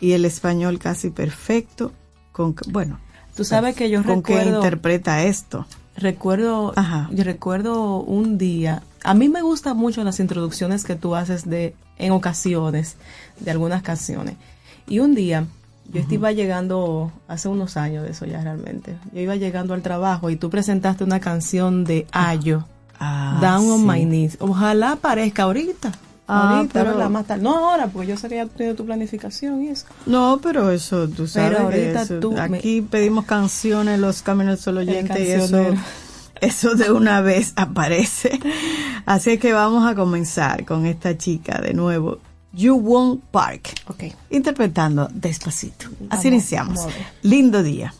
y 0.00 0.12
el 0.12 0.24
español 0.24 0.78
casi 0.78 1.10
perfecto. 1.10 1.92
Con, 2.32 2.54
que- 2.54 2.70
bueno, 2.70 2.98
Tú 3.34 3.44
sabes 3.44 3.76
que 3.76 3.90
yo 3.90 4.02
con 4.02 4.22
que 4.22 4.34
recuerdo, 4.34 4.56
interpreta 4.58 5.22
esto. 5.24 5.66
recuerdo, 5.96 6.72
Ajá. 6.76 7.08
yo 7.12 7.22
recuerdo 7.24 8.00
un 8.00 8.38
día, 8.38 8.82
a 9.06 9.14
mí 9.14 9.28
me 9.28 9.42
gustan 9.42 9.76
mucho 9.76 10.02
las 10.04 10.20
introducciones 10.20 10.84
que 10.84 10.96
tú 10.96 11.14
haces 11.14 11.48
de, 11.48 11.74
en 11.98 12.12
ocasiones, 12.12 12.96
de 13.40 13.50
algunas 13.50 13.82
canciones. 13.82 14.34
Y 14.88 14.98
un 15.00 15.14
día, 15.14 15.46
yo 15.92 16.02
iba 16.10 16.32
llegando, 16.32 17.12
hace 17.28 17.48
unos 17.48 17.76
años 17.76 18.04
de 18.04 18.10
eso 18.10 18.24
ya 18.26 18.42
realmente, 18.42 18.96
yo 19.12 19.20
iba 19.20 19.36
llegando 19.36 19.74
al 19.74 19.82
trabajo 19.82 20.30
y 20.30 20.36
tú 20.36 20.50
presentaste 20.50 21.04
una 21.04 21.20
canción 21.20 21.84
de 21.84 22.06
Ayo, 22.12 22.64
Ah, 22.98 23.38
Down 23.42 23.70
on. 23.72 23.86
My 23.86 24.04
Knees. 24.06 24.38
Ojalá 24.40 24.92
aparezca 24.92 25.42
ahorita. 25.42 25.92
Ah, 26.28 26.56
ahorita, 26.56 26.72
pero- 26.72 26.90
¿verdad? 26.92 27.10
Más 27.10 27.26
tarde. 27.26 27.42
No 27.42 27.56
ahora, 27.56 27.88
porque 27.88 28.08
yo 28.08 28.16
tienes 28.16 28.74
tu 28.74 28.86
planificación 28.86 29.62
y 29.62 29.68
eso. 29.68 29.84
No, 30.06 30.40
pero 30.42 30.70
eso, 30.70 31.06
tú 31.06 31.26
sabes 31.28 31.50
Pero 31.50 31.64
ahorita 31.64 32.02
eso- 32.02 32.20
tú 32.20 32.32
me- 32.32 32.40
aquí 32.56 32.80
pedimos 32.80 33.26
canciones, 33.26 34.00
los 34.00 34.22
caminos 34.22 34.60
solo 34.60 34.80
oyentes 34.80 35.18
y 35.20 35.30
eso. 35.30 35.74
Eso 36.40 36.74
de 36.74 36.90
una 36.90 37.20
vez 37.20 37.52
aparece. 37.56 38.38
Así 39.06 39.30
es 39.32 39.40
que 39.40 39.52
vamos 39.52 39.88
a 39.88 39.94
comenzar 39.94 40.64
con 40.64 40.86
esta 40.86 41.16
chica 41.16 41.60
de 41.60 41.74
nuevo, 41.74 42.18
You 42.52 42.74
Won 42.76 43.18
Park, 43.30 43.74
Ok. 43.88 44.04
interpretando 44.30 45.08
Despacito. 45.12 45.86
Así 45.86 46.00
Vamos, 46.08 46.24
iniciamos. 46.26 46.80
Lindo 47.22 47.62
día. 47.62 47.92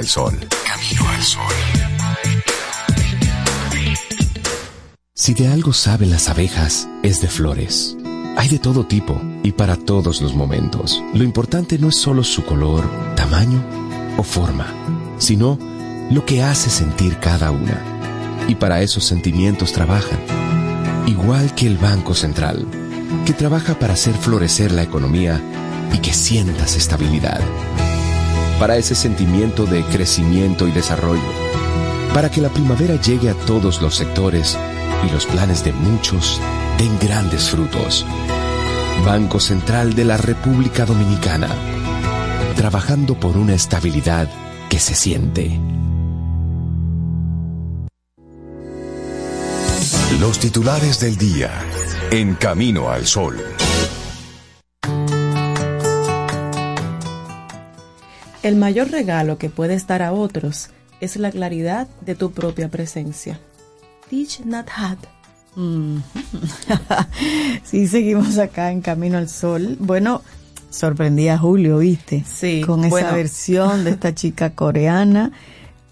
Al 0.00 0.06
Sol. 0.06 0.32
Camino 0.66 1.08
al 1.10 1.22
Sol. 1.22 1.42
Si 5.14 5.34
de 5.34 5.48
algo 5.48 5.74
saben 5.74 6.10
las 6.10 6.30
abejas, 6.30 6.88
es 7.02 7.20
de 7.20 7.28
flores. 7.28 7.98
Hay 8.38 8.48
de 8.48 8.58
todo 8.58 8.86
tipo 8.86 9.20
y 9.42 9.52
para 9.52 9.76
todos 9.76 10.22
los 10.22 10.34
momentos. 10.34 11.02
Lo 11.12 11.22
importante 11.22 11.78
no 11.78 11.90
es 11.90 11.96
solo 11.96 12.24
su 12.24 12.46
color, 12.46 12.82
tamaño 13.14 13.62
o 14.16 14.22
forma, 14.22 14.68
sino 15.18 15.58
lo 16.10 16.24
que 16.24 16.42
hace 16.42 16.70
sentir 16.70 17.18
cada 17.18 17.50
una. 17.50 17.78
Y 18.48 18.54
para 18.54 18.80
esos 18.80 19.04
sentimientos 19.04 19.74
trabajan. 19.74 20.18
Igual 21.06 21.54
que 21.54 21.66
el 21.66 21.76
Banco 21.76 22.14
Central, 22.14 22.66
que 23.26 23.34
trabaja 23.34 23.78
para 23.78 23.92
hacer 23.92 24.14
florecer 24.14 24.72
la 24.72 24.82
economía 24.82 25.42
y 25.92 25.98
que 25.98 26.14
sientas 26.14 26.74
estabilidad. 26.74 27.42
Para 28.60 28.76
ese 28.76 28.94
sentimiento 28.94 29.64
de 29.64 29.82
crecimiento 29.84 30.68
y 30.68 30.70
desarrollo. 30.70 31.32
Para 32.12 32.30
que 32.30 32.42
la 32.42 32.50
primavera 32.50 32.96
llegue 32.96 33.30
a 33.30 33.34
todos 33.34 33.80
los 33.80 33.96
sectores 33.96 34.58
y 35.08 35.10
los 35.10 35.24
planes 35.24 35.64
de 35.64 35.72
muchos 35.72 36.38
den 36.76 36.98
grandes 37.00 37.48
frutos. 37.48 38.04
Banco 39.02 39.40
Central 39.40 39.94
de 39.94 40.04
la 40.04 40.18
República 40.18 40.84
Dominicana. 40.84 41.48
Trabajando 42.54 43.18
por 43.18 43.38
una 43.38 43.54
estabilidad 43.54 44.28
que 44.68 44.78
se 44.78 44.94
siente. 44.94 45.58
Los 50.20 50.38
titulares 50.38 51.00
del 51.00 51.16
día 51.16 51.50
en 52.10 52.34
Camino 52.34 52.90
al 52.90 53.06
Sol. 53.06 53.42
El 58.42 58.56
mayor 58.56 58.90
regalo 58.90 59.38
que 59.38 59.50
puedes 59.50 59.86
dar 59.86 60.02
a 60.02 60.12
otros 60.12 60.70
es 61.00 61.16
la 61.16 61.30
claridad 61.30 61.88
de 62.00 62.14
tu 62.14 62.32
propia 62.32 62.68
presencia. 62.68 63.38
Teach 64.08 64.40
Nat 64.44 64.68
Hat. 64.76 64.98
sí, 67.64 67.86
seguimos 67.86 68.38
acá 68.38 68.70
en 68.70 68.80
Camino 68.80 69.18
al 69.18 69.28
Sol. 69.28 69.76
Bueno, 69.78 70.22
sorprendí 70.70 71.28
a 71.28 71.38
Julio, 71.38 71.78
¿viste? 71.78 72.24
Sí, 72.30 72.62
Con 72.62 72.80
esa 72.80 72.88
bueno. 72.90 73.12
versión 73.14 73.84
de 73.84 73.90
esta 73.90 74.14
chica 74.14 74.50
coreana. 74.50 75.32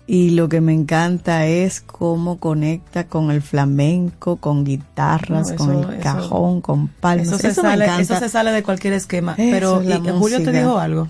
Y 0.06 0.30
lo 0.30 0.48
que 0.48 0.62
me 0.62 0.72
encanta 0.72 1.44
es 1.46 1.82
cómo 1.82 2.38
conecta 2.38 3.04
con 3.08 3.30
el 3.30 3.42
flamenco, 3.42 4.36
con 4.36 4.64
guitarras, 4.64 5.50
No, 5.50 5.56
con 5.56 5.70
el 5.74 5.80
eso- 5.80 6.02
cajón, 6.02 6.60
con 6.62 6.88
palmas. 6.88 7.26
Eso, 7.28 7.36
se 7.38 7.48
Eso 7.48 7.60
sale, 7.60 7.84
encanta. 7.84 8.02
eso 8.02 8.18
se 8.18 8.28
sale 8.30 8.50
de 8.52 8.62
cualquier 8.62 8.94
esquema. 8.94 9.34
Pero 9.36 9.82
es 9.82 10.00
Julio 10.12 10.42
te 10.42 10.50
dijo 10.50 10.78
algo. 10.78 11.08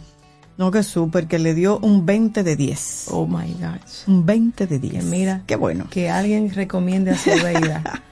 No, 0.59 0.71
que 0.73 0.83
súper, 0.83 1.29
que 1.29 1.39
le 1.39 1.55
dio 1.55 1.79
un 1.79 2.05
20 2.05 2.43
de 2.43 2.57
10. 2.57 3.07
Oh 3.13 3.27
my 3.29 3.53
gosh. 3.61 4.09
Un 4.09 4.27
20 4.27 4.67
de 4.67 4.81
Que 4.81 4.89
10. 4.91 5.05
mira, 5.05 5.43
Qué 5.47 5.55
bueno. 5.57 5.87
que 5.89 6.11
alguien 6.11 6.53
recomiende 6.53 7.13
a 7.13 7.17
su 7.17 7.31
vida. 7.63 8.03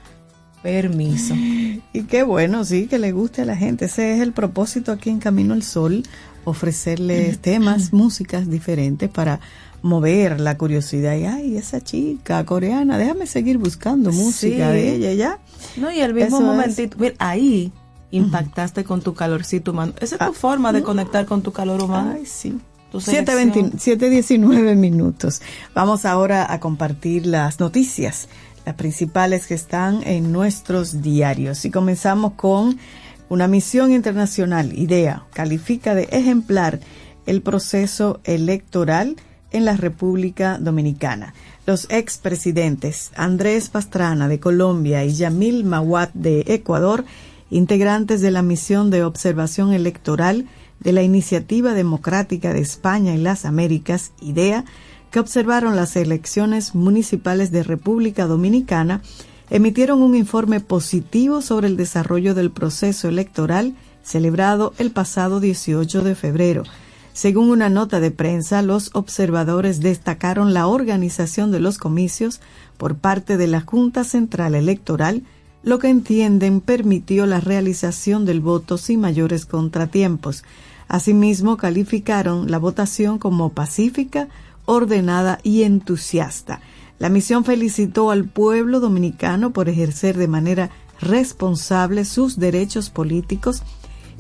Permiso. 0.63 1.35
Y 1.93 2.03
qué 2.09 2.23
bueno, 2.23 2.65
sí, 2.65 2.87
que 2.87 2.99
le 2.99 3.13
guste 3.13 3.43
a 3.43 3.45
la 3.45 3.57
gente. 3.57 3.85
Ese 3.85 4.15
es 4.15 4.21
el 4.21 4.33
propósito 4.33 4.91
aquí 4.93 5.11
en 5.11 5.19
Camino 5.21 5.55
al 5.55 5.63
Sol, 5.63 6.03
ofrecerles 6.45 7.39
temas, 7.41 7.93
músicas 7.93 8.49
diferentes 8.49 9.09
para 9.11 9.41
mover 9.83 10.41
la 10.41 10.57
curiosidad. 10.57 11.15
Y, 11.17 11.25
ay, 11.25 11.57
esa 11.57 11.81
chica 11.81 12.45
coreana, 12.45 12.99
déjame 12.99 13.27
seguir 13.27 13.59
buscando 13.59 14.11
música 14.13 14.71
Sí. 14.73 14.77
de 14.79 14.95
ella 14.95 15.13
ya. 15.13 15.39
No, 15.77 15.93
y 15.93 16.01
el 16.01 16.15
mismo 16.15 16.39
Eso 16.39 16.51
es. 16.51 16.57
momentito. 16.57 16.97
Mira, 16.99 17.15
ahí 17.19 17.73
impactaste 18.11 18.85
con 18.85 19.01
tu 19.01 19.15
calorcito 19.15 19.73
humano. 19.73 19.93
Esa 20.01 20.17
es 20.17 20.19
tu 20.19 20.25
Ah, 20.25 20.33
forma 20.33 20.73
de 20.73 20.83
conectar 20.83 21.27
con 21.27 21.43
tu 21.43 21.53
calor 21.53 21.83
humano. 21.83 22.13
Ay, 22.15 22.27
sí. 22.27 22.59
Tu 22.93 22.99
7:20 23.01 23.53
selección. 23.53 23.73
7.19 23.79 24.77
minutos. 24.77 25.43
Vamos 25.75 26.05
ahora 26.05 26.53
a 26.53 26.61
compartir 26.61 27.27
las 27.27 27.59
noticias, 27.61 28.29
las 28.65 28.77
principales 28.77 29.47
que 29.47 29.55
están 29.55 30.03
en 30.05 30.33
nuestros 30.33 31.03
diarios. 31.03 31.65
Y 31.65 31.71
comenzamos 31.71 32.33
con 32.35 32.79
una 33.29 33.49
misión 33.49 33.93
internacional, 33.93 34.73
IDEA, 34.73 35.25
califica 35.33 35.95
de 35.95 36.05
ejemplar 36.13 36.81
el 37.27 37.43
proceso 37.43 38.21
electoral 38.25 39.17
en 39.51 39.65
la 39.65 39.77
República 39.77 40.59
Dominicana. 40.59 41.35
Los 41.67 41.89
expresidentes 41.91 43.11
Andrés 43.17 43.69
Pastrana 43.69 44.29
de 44.29 44.39
Colombia 44.39 45.05
y 45.05 45.15
Yamil 45.15 45.65
Mawat 45.65 46.13
de 46.15 46.45
Ecuador, 46.47 47.05
integrantes 47.51 48.21
de 48.21 48.31
la 48.31 48.43
misión 48.43 48.91
de 48.91 49.05
observación 49.05 49.73
electoral 49.73 50.47
de 50.81 50.93
la 50.93 51.03
Iniciativa 51.03 51.75
Democrática 51.75 52.53
de 52.53 52.61
España 52.61 53.15
y 53.15 53.19
las 53.19 53.45
Américas, 53.45 54.13
IDEA, 54.21 54.65
que 55.11 55.21
observaron 55.21 55.77
las 55.77 55.97
elecciones 55.97 56.75
municipales 56.75 57.51
de 57.51 57.63
República 57.63 58.27
Dominicana, 58.27 59.03
emitieron 59.51 60.03
un 60.03 60.15
informe 60.15 60.61
positivo 60.61 61.41
sobre 61.41 61.69
el 61.69 61.77
desarrollo 61.77 62.35
del 62.35 62.51
proceso 62.51 63.09
electoral 63.09 63.75
celebrado 64.03 64.73
el 64.79 64.91
pasado 64.91 65.41
18 65.41 66.03
de 66.03 66.15
febrero. 66.15 66.63
Según 67.13 67.51
una 67.51 67.71
nota 67.71 67.99
de 67.99 68.11
prensa, 68.11 68.61
los 68.63 68.91
observadores 68.93 69.81
destacaron 69.81 70.53
la 70.53 70.67
organización 70.67 71.51
de 71.51 71.61
los 71.61 71.79
comicios 71.79 72.41
por 72.77 72.99
parte 72.99 73.37
de 73.37 73.47
la 73.47 73.63
Junta 73.63 74.05
Central 74.05 74.55
Electoral, 74.55 75.23
lo 75.67 75.81
que 75.81 75.89
entienden 75.89 76.61
permitió 76.61 77.27
la 77.27 77.41
realización 77.41 78.25
del 78.25 78.41
voto 78.41 78.79
sin 78.79 79.01
mayores 79.01 79.47
contratiempos. 79.47 80.45
Asimismo, 80.87 81.57
calificaron 81.57 82.49
la 82.53 82.59
votación 82.59 83.19
como 83.19 83.51
pacífica, 83.51 84.29
ordenada 84.65 85.41
y 85.43 85.65
entusiasta. 85.65 86.61
La 87.01 87.09
misión 87.09 87.45
felicitó 87.45 88.13
al 88.13 88.27
pueblo 88.27 88.79
dominicano 88.79 89.53
por 89.53 89.69
ejercer 89.69 90.17
de 90.17 90.29
manera 90.29 90.71
responsable 91.01 92.05
sus 92.05 92.39
derechos 92.39 92.89
políticos 92.89 93.65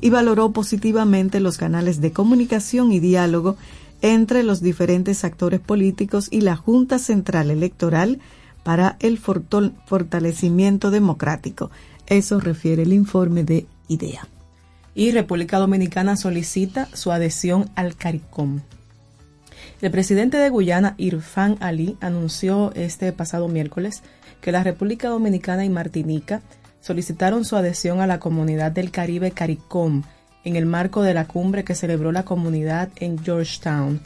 y 0.00 0.10
valoró 0.10 0.50
positivamente 0.50 1.38
los 1.38 1.58
canales 1.58 2.00
de 2.00 2.10
comunicación 2.10 2.90
y 2.90 2.98
diálogo 2.98 3.56
entre 4.02 4.42
los 4.42 4.62
diferentes 4.62 5.22
actores 5.22 5.60
políticos 5.60 6.26
y 6.28 6.40
la 6.40 6.56
Junta 6.56 6.98
Central 6.98 7.52
Electoral 7.52 8.18
para 8.66 8.96
el 8.98 9.16
fortalecimiento 9.18 10.90
democrático. 10.90 11.70
Eso 12.08 12.40
refiere 12.40 12.82
el 12.82 12.92
informe 12.92 13.44
de 13.44 13.64
IDEA. 13.86 14.26
Y 14.92 15.12
República 15.12 15.58
Dominicana 15.58 16.16
solicita 16.16 16.88
su 16.92 17.12
adhesión 17.12 17.70
al 17.76 17.94
CARICOM. 17.94 18.62
El 19.80 19.90
presidente 19.92 20.38
de 20.38 20.48
Guyana, 20.50 20.96
Irfan 20.98 21.58
Ali, 21.60 21.96
anunció 22.00 22.72
este 22.74 23.12
pasado 23.12 23.46
miércoles 23.46 24.02
que 24.40 24.50
la 24.50 24.64
República 24.64 25.10
Dominicana 25.10 25.64
y 25.64 25.70
Martinica 25.70 26.42
solicitaron 26.80 27.44
su 27.44 27.54
adhesión 27.54 28.00
a 28.00 28.08
la 28.08 28.18
comunidad 28.18 28.72
del 28.72 28.90
Caribe 28.90 29.30
CARICOM 29.30 30.02
en 30.42 30.56
el 30.56 30.66
marco 30.66 31.02
de 31.02 31.14
la 31.14 31.28
cumbre 31.28 31.62
que 31.62 31.76
celebró 31.76 32.10
la 32.10 32.24
comunidad 32.24 32.88
en 32.96 33.22
Georgetown. 33.22 34.00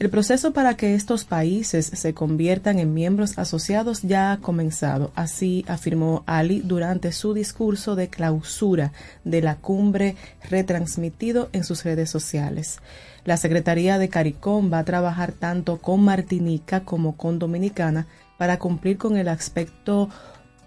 El 0.00 0.08
proceso 0.08 0.54
para 0.54 0.78
que 0.78 0.94
estos 0.94 1.26
países 1.26 1.84
se 1.84 2.14
conviertan 2.14 2.78
en 2.78 2.94
miembros 2.94 3.38
asociados 3.38 4.00
ya 4.00 4.32
ha 4.32 4.38
comenzado, 4.38 5.12
así 5.14 5.62
afirmó 5.68 6.24
Ali 6.24 6.62
durante 6.64 7.12
su 7.12 7.34
discurso 7.34 7.96
de 7.96 8.08
clausura 8.08 8.92
de 9.24 9.42
la 9.42 9.56
cumbre 9.56 10.16
retransmitido 10.48 11.50
en 11.52 11.64
sus 11.64 11.84
redes 11.84 12.08
sociales. 12.08 12.78
La 13.26 13.36
Secretaría 13.36 13.98
de 13.98 14.08
CARICOM 14.08 14.72
va 14.72 14.78
a 14.78 14.84
trabajar 14.84 15.32
tanto 15.32 15.76
con 15.82 16.02
Martinica 16.02 16.80
como 16.80 17.18
con 17.18 17.38
Dominicana 17.38 18.06
para 18.38 18.58
cumplir 18.58 18.96
con 18.96 19.18
el 19.18 19.28
aspecto 19.28 20.08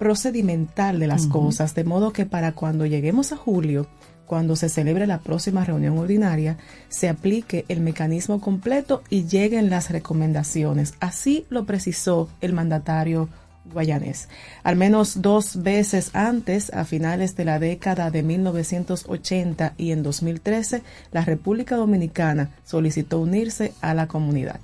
procedimental 0.03 0.99
de 0.99 1.07
las 1.07 1.27
cosas, 1.27 1.75
de 1.75 1.85
modo 1.85 2.11
que 2.11 2.25
para 2.25 2.51
cuando 2.51 2.85
lleguemos 2.85 3.31
a 3.31 3.37
julio, 3.37 3.87
cuando 4.25 4.57
se 4.57 4.67
celebre 4.67 5.07
la 5.07 5.19
próxima 5.19 5.63
reunión 5.63 5.97
ordinaria, 5.97 6.57
se 6.89 7.07
aplique 7.07 7.63
el 7.69 7.79
mecanismo 7.79 8.41
completo 8.41 9.01
y 9.09 9.23
lleguen 9.23 9.69
las 9.69 9.91
recomendaciones. 9.91 10.95
Así 10.99 11.45
lo 11.49 11.63
precisó 11.63 12.27
el 12.41 12.51
mandatario 12.51 13.29
guayanés. 13.71 14.27
Al 14.63 14.75
menos 14.75 15.21
dos 15.21 15.63
veces 15.63 16.13
antes, 16.13 16.73
a 16.73 16.83
finales 16.83 17.37
de 17.37 17.45
la 17.45 17.59
década 17.59 18.11
de 18.11 18.23
1980 18.23 19.75
y 19.77 19.91
en 19.91 20.03
2013, 20.03 20.83
la 21.13 21.23
República 21.23 21.77
Dominicana 21.77 22.49
solicitó 22.65 23.21
unirse 23.21 23.71
a 23.79 23.93
la 23.93 24.07
comunidad. 24.07 24.59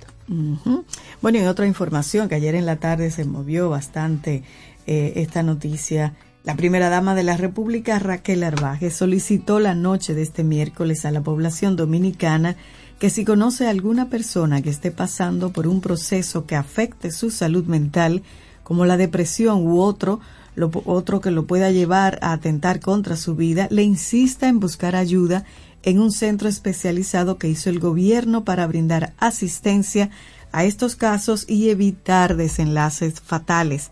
Bueno, 1.20 1.38
y 1.38 1.42
otra 1.42 1.66
información 1.66 2.28
que 2.28 2.36
ayer 2.36 2.54
en 2.54 2.64
la 2.64 2.76
tarde 2.76 3.10
se 3.10 3.24
movió 3.24 3.68
bastante 3.68 4.44
eh, 4.86 5.12
esta 5.16 5.42
noticia, 5.42 6.14
la 6.44 6.56
primera 6.56 6.88
dama 6.88 7.14
de 7.14 7.22
la 7.22 7.36
República, 7.36 7.98
Raquel 7.98 8.42
Arbaje, 8.42 8.90
solicitó 8.90 9.60
la 9.60 9.74
noche 9.74 10.14
de 10.14 10.22
este 10.22 10.44
miércoles 10.44 11.04
a 11.04 11.10
la 11.10 11.20
población 11.20 11.76
dominicana 11.76 12.56
que 12.98 13.10
si 13.10 13.24
conoce 13.24 13.66
a 13.66 13.70
alguna 13.70 14.10
persona 14.10 14.60
que 14.60 14.70
esté 14.70 14.90
pasando 14.90 15.50
por 15.50 15.66
un 15.66 15.80
proceso 15.80 16.46
que 16.46 16.56
afecte 16.56 17.10
su 17.10 17.30
salud 17.30 17.64
mental, 17.64 18.22
como 18.62 18.84
la 18.84 18.96
depresión 18.96 19.66
u 19.66 19.80
otro, 19.80 20.20
lo, 20.54 20.70
otro 20.84 21.20
que 21.20 21.30
lo 21.30 21.46
pueda 21.46 21.70
llevar 21.70 22.18
a 22.22 22.32
atentar 22.32 22.80
contra 22.80 23.16
su 23.16 23.36
vida, 23.36 23.68
le 23.70 23.82
insista 23.82 24.48
en 24.48 24.60
buscar 24.60 24.96
ayuda 24.96 25.44
en 25.82 25.98
un 25.98 26.12
centro 26.12 26.48
especializado 26.48 27.38
que 27.38 27.48
hizo 27.48 27.70
el 27.70 27.80
gobierno 27.80 28.44
para 28.44 28.66
brindar 28.66 29.14
asistencia 29.18 30.10
a 30.52 30.64
estos 30.64 30.96
casos 30.96 31.44
y 31.48 31.70
evitar 31.70 32.36
desenlaces 32.36 33.20
fatales. 33.20 33.90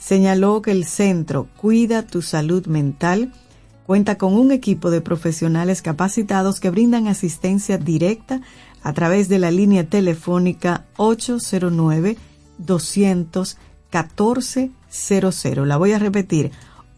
Señaló 0.00 0.62
que 0.62 0.72
el 0.72 0.86
centro 0.86 1.48
Cuida 1.56 2.02
tu 2.06 2.22
Salud 2.22 2.66
Mental 2.66 3.32
cuenta 3.86 4.16
con 4.16 4.32
un 4.34 4.50
equipo 4.50 4.90
de 4.90 5.02
profesionales 5.02 5.82
capacitados 5.82 6.58
que 6.58 6.70
brindan 6.70 7.06
asistencia 7.06 7.76
directa 7.76 8.40
a 8.82 8.92
través 8.94 9.28
de 9.28 9.38
la 9.38 9.50
línea 9.50 9.84
telefónica 9.84 10.86
809 10.96 12.16
200 12.58 13.58
1400. 13.92 15.66
La 15.66 15.76
voy 15.76 15.92
a 15.92 15.98
repetir, 15.98 16.50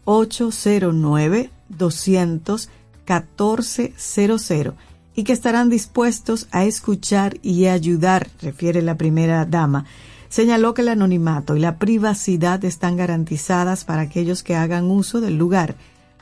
809 0.05 1.49
200 1.69 2.69
1400 3.05 4.75
y 5.15 5.23
que 5.23 5.33
estarán 5.33 5.69
dispuestos 5.69 6.47
a 6.51 6.63
escuchar 6.63 7.37
y 7.41 7.65
ayudar, 7.65 8.29
refiere 8.41 8.81
la 8.81 8.95
primera 8.95 9.45
dama. 9.45 9.85
Señaló 10.33 10.73
que 10.73 10.81
el 10.81 10.89
anonimato 10.89 11.55
y 11.55 11.59
la 11.59 11.77
privacidad 11.77 12.65
están 12.65 12.97
garantizadas 12.97 13.85
para 13.85 14.01
aquellos 14.01 14.41
que 14.41 14.55
hagan 14.55 14.89
uso 14.89 15.21
del 15.21 15.37
lugar. 15.37 15.75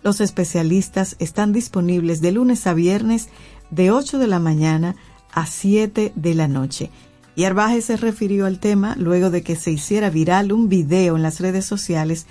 Los 0.03 0.19
especialistas 0.19 1.15
están 1.19 1.53
disponibles 1.53 2.19
de 2.19 2.33
lunes 2.33 2.67
a 2.67 2.73
viernes 2.73 3.29
de 3.69 3.89
8 3.89 4.19
de 4.19 4.27
la 4.27 4.39
mañana 4.39 4.97
a 5.31 5.45
7 5.45 6.11
de 6.13 6.35
la 6.35 6.49
noche 6.49 6.89
y 7.37 7.45
Arbaje 7.45 7.81
se 7.81 7.95
refirió 7.95 8.47
al 8.47 8.59
tema 8.59 8.97
luego 8.97 9.29
de 9.29 9.43
que 9.43 9.55
se 9.55 9.71
hiciera 9.71 10.09
viral 10.09 10.51
un 10.51 10.67
video 10.67 11.15
en 11.15 11.23
las 11.23 11.39
redes 11.39 11.65
sociales 11.65 12.25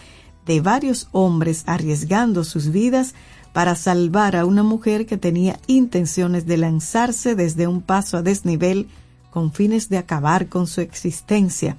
de 0.45 0.61
varios 0.61 1.09
hombres 1.13 1.63
arriesgando 1.65 2.45
sus 2.45 2.73
vidas 2.73 3.15
para 3.55 3.75
salvar 3.75 4.37
a 4.37 4.45
una 4.45 4.63
mujer 4.63 5.07
que 5.07 5.17
tenía 5.17 5.59
intenciones 5.67 6.45
de 6.45 6.59
lanzarse 6.59 7.35
desde 7.35 7.67
un 7.67 7.81
paso 7.81 8.19
a 8.19 8.23
desnivel 8.23 8.87
con 9.31 9.53
fines 9.53 9.89
de 9.89 9.99
acabar 9.99 10.49
con 10.49 10.67
su 10.67 10.81
existencia. 10.81 11.77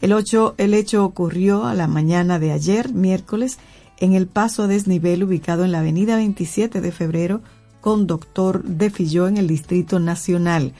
El, 0.00 0.14
el 0.58 0.74
hecho 0.74 1.04
ocurrió 1.04 1.64
a 1.64 1.74
la 1.74 1.86
mañana 1.86 2.38
de 2.38 2.52
ayer, 2.52 2.92
miércoles, 2.92 3.58
en 3.98 4.12
el 4.12 4.26
paso 4.26 4.64
a 4.64 4.66
desnivel 4.66 5.24
ubicado 5.24 5.64
en 5.64 5.72
la 5.72 5.80
avenida 5.80 6.16
27 6.16 6.80
de 6.80 6.92
febrero 6.92 7.40
con 7.80 8.06
Doctor 8.06 8.64
de 8.64 8.90
Filló 8.90 9.28
en 9.28 9.36
el 9.36 9.46
Distrito 9.46 10.00
Nacional. 10.00 10.74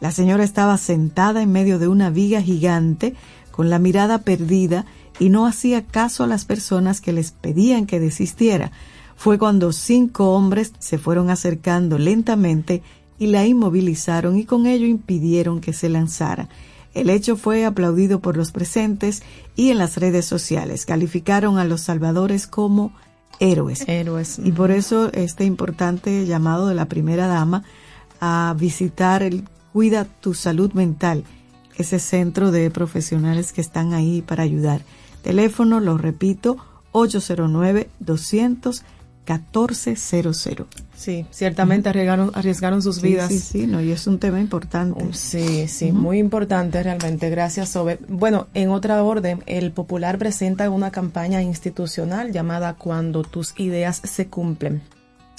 La 0.00 0.10
señora 0.10 0.44
estaba 0.44 0.78
sentada 0.78 1.42
en 1.42 1.52
medio 1.52 1.78
de 1.78 1.88
una 1.88 2.10
viga 2.10 2.40
gigante, 2.40 3.14
con 3.50 3.68
la 3.68 3.78
mirada 3.78 4.18
perdida, 4.18 4.86
y 5.18 5.28
no 5.28 5.46
hacía 5.46 5.84
caso 5.84 6.24
a 6.24 6.26
las 6.26 6.44
personas 6.44 7.00
que 7.00 7.12
les 7.12 7.32
pedían 7.32 7.86
que 7.86 8.00
desistiera. 8.00 8.72
Fue 9.16 9.38
cuando 9.38 9.72
cinco 9.72 10.34
hombres 10.34 10.72
se 10.78 10.98
fueron 10.98 11.30
acercando 11.30 11.98
lentamente 11.98 12.82
y 13.18 13.26
la 13.26 13.46
inmovilizaron 13.46 14.36
y 14.36 14.44
con 14.44 14.66
ello 14.66 14.86
impidieron 14.86 15.60
que 15.60 15.72
se 15.72 15.88
lanzara. 15.88 16.48
El 16.94 17.08
hecho 17.08 17.36
fue 17.36 17.64
aplaudido 17.64 18.20
por 18.20 18.36
los 18.36 18.52
presentes 18.52 19.22
y 19.56 19.70
en 19.70 19.78
las 19.78 19.96
redes 19.96 20.26
sociales. 20.26 20.84
Calificaron 20.84 21.58
a 21.58 21.64
los 21.64 21.80
salvadores 21.80 22.46
como 22.46 22.92
héroes. 23.40 23.84
Héroes. 23.88 24.38
Y 24.38 24.52
por 24.52 24.70
eso 24.70 25.10
este 25.12 25.44
importante 25.44 26.26
llamado 26.26 26.68
de 26.68 26.74
la 26.74 26.86
primera 26.86 27.26
dama 27.26 27.64
a 28.20 28.54
visitar 28.58 29.22
el 29.22 29.44
Cuida 29.72 30.04
tu 30.04 30.34
salud 30.34 30.72
mental, 30.74 31.24
ese 31.78 31.98
centro 31.98 32.50
de 32.50 32.70
profesionales 32.70 33.54
que 33.54 33.62
están 33.62 33.94
ahí 33.94 34.20
para 34.20 34.42
ayudar. 34.42 34.82
Teléfono, 35.22 35.80
lo 35.80 35.96
repito, 35.96 36.58
809-200-1400. 39.26 40.66
Sí, 40.94 41.26
ciertamente 41.30 41.88
arriesgaron, 41.88 42.30
arriesgaron 42.34 42.82
sus 42.82 43.00
vidas. 43.00 43.28
Sí, 43.28 43.38
sí, 43.38 43.66
no, 43.66 43.80
y 43.80 43.90
es 43.90 44.06
un 44.06 44.18
tema 44.18 44.40
importante. 44.40 45.02
Oh, 45.02 45.12
sí, 45.12 45.66
sí, 45.68 45.92
muy 45.92 46.18
importante 46.18 46.82
realmente. 46.82 47.28
Gracias, 47.30 47.70
Sobe. 47.70 47.98
Bueno, 48.08 48.46
en 48.54 48.70
otra 48.70 49.02
orden, 49.02 49.42
el 49.46 49.72
Popular 49.72 50.18
presenta 50.18 50.70
una 50.70 50.90
campaña 50.90 51.42
institucional 51.42 52.32
llamada 52.32 52.74
Cuando 52.74 53.22
tus 53.22 53.58
ideas 53.58 54.00
se 54.04 54.28
cumplen. 54.28 54.82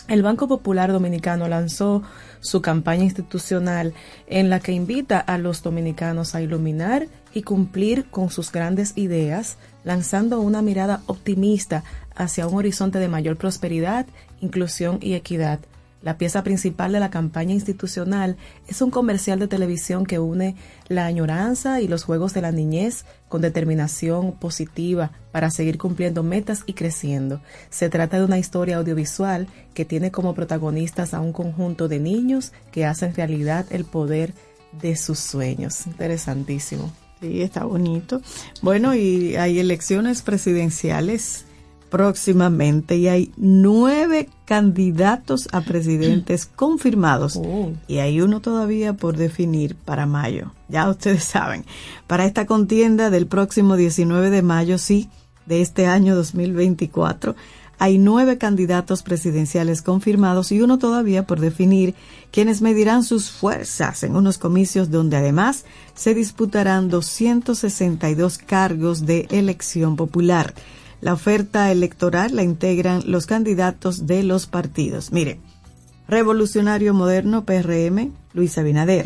El 0.09 0.21
Banco 0.21 0.49
Popular 0.49 0.91
Dominicano 0.91 1.47
lanzó 1.47 2.03
su 2.41 2.61
campaña 2.61 3.05
institucional 3.05 3.93
en 4.27 4.49
la 4.49 4.59
que 4.59 4.73
invita 4.73 5.17
a 5.19 5.37
los 5.37 5.63
dominicanos 5.63 6.35
a 6.35 6.41
iluminar 6.41 7.07
y 7.33 7.43
cumplir 7.43 8.09
con 8.09 8.29
sus 8.29 8.51
grandes 8.51 8.97
ideas, 8.97 9.57
lanzando 9.83 10.41
una 10.41 10.61
mirada 10.61 11.01
optimista 11.07 11.83
hacia 12.15 12.47
un 12.47 12.55
horizonte 12.55 12.99
de 12.99 13.07
mayor 13.07 13.37
prosperidad, 13.37 14.05
inclusión 14.41 14.99
y 15.01 15.13
equidad. 15.13 15.59
La 16.03 16.17
pieza 16.17 16.43
principal 16.43 16.91
de 16.91 16.99
la 16.99 17.09
campaña 17.09 17.53
institucional 17.53 18.35
es 18.67 18.81
un 18.81 18.91
comercial 18.91 19.39
de 19.39 19.47
televisión 19.47 20.05
que 20.05 20.19
une 20.19 20.57
la 20.89 21.05
añoranza 21.05 21.79
y 21.79 21.87
los 21.87 22.03
juegos 22.03 22.33
de 22.33 22.41
la 22.41 22.51
niñez 22.51 23.05
con 23.29 23.41
determinación 23.41 24.33
positiva 24.33 25.11
para 25.31 25.49
seguir 25.49 25.77
cumpliendo 25.77 26.21
metas 26.21 26.63
y 26.65 26.73
creciendo. 26.73 27.39
Se 27.69 27.89
trata 27.89 28.19
de 28.19 28.25
una 28.25 28.37
historia 28.37 28.77
audiovisual 28.77 29.47
que 29.73 29.85
tiene 29.85 30.11
como 30.11 30.35
protagonistas 30.35 31.13
a 31.13 31.21
un 31.21 31.31
conjunto 31.31 31.87
de 31.87 31.99
niños 31.99 32.51
que 32.73 32.85
hacen 32.85 33.15
realidad 33.15 33.65
el 33.69 33.85
poder 33.85 34.33
de 34.81 34.97
sus 34.97 35.19
sueños. 35.19 35.87
Interesantísimo. 35.87 36.91
Sí, 37.23 37.41
está 37.41 37.63
bonito. 37.63 38.21
Bueno, 38.61 38.93
y 38.95 39.37
hay 39.37 39.59
elecciones 39.59 40.21
presidenciales 40.21 41.45
próximamente 41.89 42.97
y 42.97 43.07
hay 43.07 43.31
nueve 43.37 44.27
candidatos 44.45 45.47
a 45.53 45.61
presidentes 45.61 46.45
confirmados 46.55 47.37
Oh. 47.37 47.71
y 47.87 47.99
hay 47.99 48.19
uno 48.19 48.41
todavía 48.41 48.93
por 48.93 49.15
definir 49.15 49.75
para 49.75 50.05
mayo. 50.05 50.51
Ya 50.67 50.89
ustedes 50.89 51.23
saben, 51.23 51.65
para 52.07 52.25
esta 52.25 52.45
contienda 52.45 53.09
del 53.09 53.27
próximo 53.27 53.77
19 53.77 54.31
de 54.31 54.41
mayo, 54.41 54.77
sí, 54.79 55.07
de 55.45 55.61
este 55.61 55.85
año 55.85 56.15
2024, 56.15 57.35
hay 57.79 57.97
nueve 57.97 58.37
candidatos 58.37 59.03
presidenciales 59.03 59.81
confirmados 59.81 60.51
y 60.51 60.61
uno 60.61 60.77
todavía 60.77 61.25
por 61.25 61.39
definir 61.39 61.95
quienes 62.31 62.61
medirán 62.61 63.03
sus 63.03 63.29
fuerzas 63.29 64.03
en 64.03 64.15
unos 64.15 64.37
comicios 64.37 64.89
donde 64.89 65.17
además 65.17 65.65
se 65.93 66.13
disputarán 66.13 66.89
262 66.89 68.37
cargos 68.37 69.05
de 69.05 69.27
elección 69.31 69.95
popular. 69.95 70.53
La 71.01 71.13
oferta 71.13 71.71
electoral 71.71 72.35
la 72.35 72.43
integran 72.43 73.03
los 73.05 73.25
candidatos 73.25 74.07
de 74.07 74.23
los 74.23 74.47
partidos. 74.47 75.11
Mire, 75.11 75.39
Revolucionario 76.07 76.93
Moderno, 76.93 77.43
PRM, 77.43 78.11
Luis 78.33 78.57
Abinader. 78.57 79.05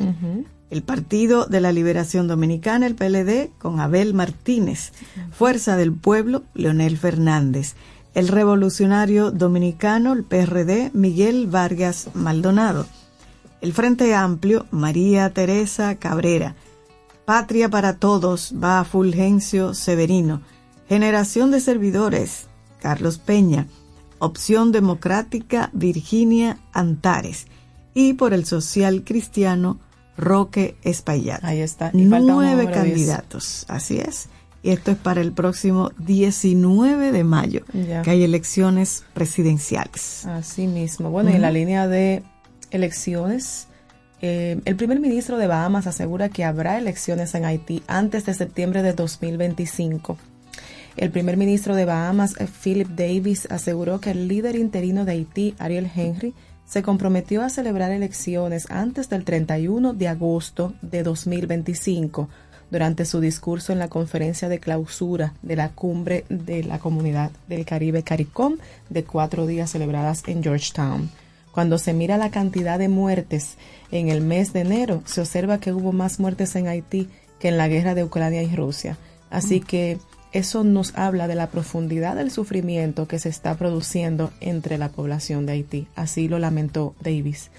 El 0.70 0.84
Partido 0.84 1.46
de 1.46 1.62
la 1.62 1.72
Liberación 1.72 2.28
Dominicana, 2.28 2.86
el 2.88 2.96
PLD, 2.96 3.50
con 3.58 3.80
Abel 3.80 4.14
Martínez. 4.14 4.92
Fuerza 5.32 5.78
del 5.78 5.94
Pueblo, 5.94 6.44
Leonel 6.54 6.98
Fernández. 6.98 7.76
El 8.18 8.30
Revolucionario 8.30 9.30
Dominicano, 9.30 10.12
el 10.12 10.24
PRD, 10.24 10.90
Miguel 10.96 11.46
Vargas 11.46 12.10
Maldonado. 12.16 12.88
El 13.62 13.74
Frente 13.74 14.16
Amplio, 14.16 14.66
María 14.72 15.32
Teresa 15.32 15.94
Cabrera. 16.00 16.56
Patria 17.26 17.70
para 17.70 17.98
Todos, 17.98 18.56
va 18.56 18.84
Fulgencio 18.86 19.76
Severino. 19.76 20.42
Generación 20.90 21.52
de 21.52 21.60
Servidores, 21.60 22.48
Carlos 22.82 23.20
Peña. 23.20 23.68
Opción 24.18 24.72
Democrática, 24.72 25.70
Virginia 25.74 26.58
Antares. 26.74 27.46
Y 27.94 28.14
por 28.14 28.34
el 28.34 28.48
Social 28.48 29.04
Cristiano, 29.04 29.80
Roque 30.18 30.76
Espaillat. 30.82 31.44
Ahí 31.44 31.60
está. 31.60 31.92
Y 31.94 32.06
Nueve 32.06 32.72
candidatos, 32.72 33.66
así 33.68 34.00
es. 34.00 34.28
Y 34.68 34.72
esto 34.72 34.92
es 34.92 34.98
para 34.98 35.22
el 35.22 35.32
próximo 35.32 35.92
19 35.98 37.14
de 37.14 37.24
mayo, 37.24 37.62
Ya. 37.72 38.02
que 38.02 38.10
hay 38.12 38.24
elecciones 38.24 39.06
presidenciales. 39.14 40.26
Así 40.26 40.68
mismo. 40.68 41.10
Bueno, 41.10 41.30
y 41.30 41.36
en 41.36 41.42
la 41.42 41.52
línea 41.52 41.88
de 41.88 42.22
elecciones, 42.72 43.70
eh, 44.22 44.60
el 44.66 44.76
primer 44.76 45.00
ministro 45.00 45.38
de 45.38 45.48
Bahamas 45.48 45.88
asegura 45.88 46.28
que 46.28 46.44
habrá 46.44 46.78
elecciones 46.78 47.34
en 47.34 47.46
Haití 47.46 47.82
antes 47.88 48.26
de 48.26 48.34
septiembre 48.34 48.84
de 48.84 48.92
2025. 48.92 50.18
El 50.98 51.12
primer 51.12 51.38
ministro 51.38 51.74
de 51.74 51.86
Bahamas, 51.86 52.36
eh, 52.38 52.46
Philip 52.62 52.90
Davis, 52.90 53.48
aseguró 53.50 54.02
que 54.02 54.12
el 54.12 54.28
líder 54.28 54.58
interino 54.58 55.06
de 55.06 55.14
Haití, 55.14 55.56
Ariel 55.60 55.90
Henry, 55.96 56.34
se 56.66 56.82
comprometió 56.84 57.42
a 57.42 57.50
celebrar 57.50 57.92
elecciones 57.92 58.70
antes 58.70 59.08
del 59.08 59.24
31 59.24 59.94
de 59.94 60.10
agosto 60.10 60.74
de 60.82 61.04
2025 61.04 62.28
durante 62.70 63.06
su 63.06 63.20
discurso 63.20 63.72
en 63.72 63.80
la 63.80 63.88
conferencia 63.88 64.50
de 64.50 64.60
clausura 64.60 65.34
de 65.42 65.56
la 65.56 65.70
cumbre 65.70 66.26
de 66.30 66.64
la 66.64 66.80
Comunidad 66.80 67.32
del 67.48 67.66
Caribe 67.66 68.04
CARICOM 68.04 68.58
de 68.90 69.04
cuatro 69.04 69.46
días 69.46 69.72
celebradas 69.72 70.24
en 70.28 70.44
Georgetown. 70.44 71.10
Cuando 71.52 71.78
se 71.80 71.94
mira 71.94 72.18
la 72.18 72.30
cantidad 72.30 72.78
de 72.78 72.88
muertes 72.88 73.58
en 73.92 74.10
el 74.10 74.22
mes 74.22 74.54
de 74.54 74.60
enero, 74.62 75.02
se 75.06 75.22
observa 75.22 75.60
que 75.60 75.74
hubo 75.74 75.92
más 75.92 76.20
muertes 76.20 76.56
en 76.56 76.68
Haití 76.68 77.10
que 77.40 77.48
en 77.48 77.58
la 77.58 77.68
guerra 77.68 77.96
de 77.96 78.04
Ucrania 78.04 78.44
y 78.44 78.56
Rusia. 78.56 78.98
Así 79.30 79.60
que 79.60 79.98
eso 80.34 80.64
nos 80.64 80.96
habla 80.96 81.28
de 81.28 81.36
la 81.36 81.50
profundidad 81.50 82.16
del 82.16 82.32
sufrimiento 82.32 83.08
que 83.08 83.18
se 83.18 83.30
está 83.30 83.56
produciendo 83.56 84.32
entre 84.40 84.78
la 84.78 84.90
población 84.90 85.46
de 85.46 85.54
Haití. 85.54 85.88
Así 85.96 86.28
lo 86.28 86.38
lamentó 86.38 86.96
Davis. 87.00 87.50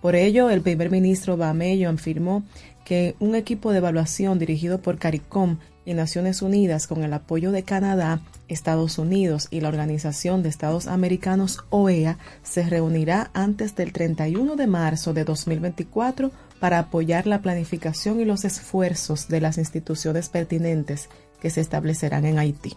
Por 0.00 0.16
ello, 0.16 0.50
el 0.50 0.60
primer 0.60 0.90
ministro 0.90 1.36
Bamello 1.36 1.88
afirmó 1.88 2.42
que 2.84 3.16
un 3.18 3.34
equipo 3.34 3.72
de 3.72 3.78
evaluación 3.78 4.38
dirigido 4.38 4.80
por 4.80 4.98
CARICOM 4.98 5.58
y 5.86 5.94
Naciones 5.94 6.42
Unidas 6.42 6.86
con 6.86 7.02
el 7.02 7.12
apoyo 7.12 7.52
de 7.52 7.62
Canadá, 7.62 8.20
Estados 8.48 8.98
Unidos 8.98 9.48
y 9.50 9.60
la 9.60 9.68
Organización 9.68 10.42
de 10.42 10.48
Estados 10.48 10.86
Americanos 10.86 11.64
OEA 11.70 12.18
se 12.42 12.62
reunirá 12.68 13.30
antes 13.34 13.74
del 13.74 13.92
31 13.92 14.56
de 14.56 14.66
marzo 14.66 15.12
de 15.12 15.24
2024 15.24 16.30
para 16.60 16.78
apoyar 16.78 17.26
la 17.26 17.42
planificación 17.42 18.20
y 18.20 18.24
los 18.24 18.44
esfuerzos 18.44 19.28
de 19.28 19.40
las 19.40 19.58
instituciones 19.58 20.28
pertinentes 20.28 21.08
que 21.40 21.50
se 21.50 21.60
establecerán 21.60 22.24
en 22.24 22.38
Haití. 22.38 22.74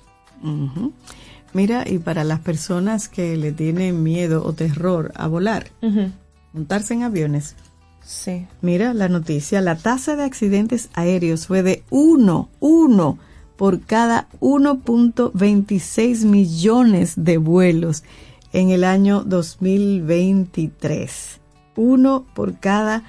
Mira, 1.53 1.85
y 1.87 1.99
para 1.99 2.23
las 2.23 2.41
personas 2.41 3.07
que 3.07 3.37
le 3.37 3.51
tienen 3.51 4.03
miedo 4.03 4.43
o 4.45 4.53
terror 4.53 5.11
a 5.15 5.27
volar, 5.27 5.67
montarse 6.53 6.93
en 6.93 7.03
aviones. 7.03 7.55
Sí. 8.07 8.47
Mira 8.61 8.93
la 8.93 9.09
noticia, 9.09 9.59
la 9.59 9.75
tasa 9.75 10.15
de 10.15 10.23
accidentes 10.23 10.87
aéreos 10.93 11.47
fue 11.47 11.61
de 11.61 11.83
1, 11.89 12.47
1 12.61 13.19
por 13.57 13.81
cada 13.81 14.29
1.26 14.39 16.23
millones 16.23 17.15
de 17.17 17.37
vuelos 17.37 18.05
en 18.53 18.69
el 18.69 18.85
año 18.85 19.23
2023. 19.25 21.41
1 21.75 22.25
por 22.33 22.57
cada 22.59 23.03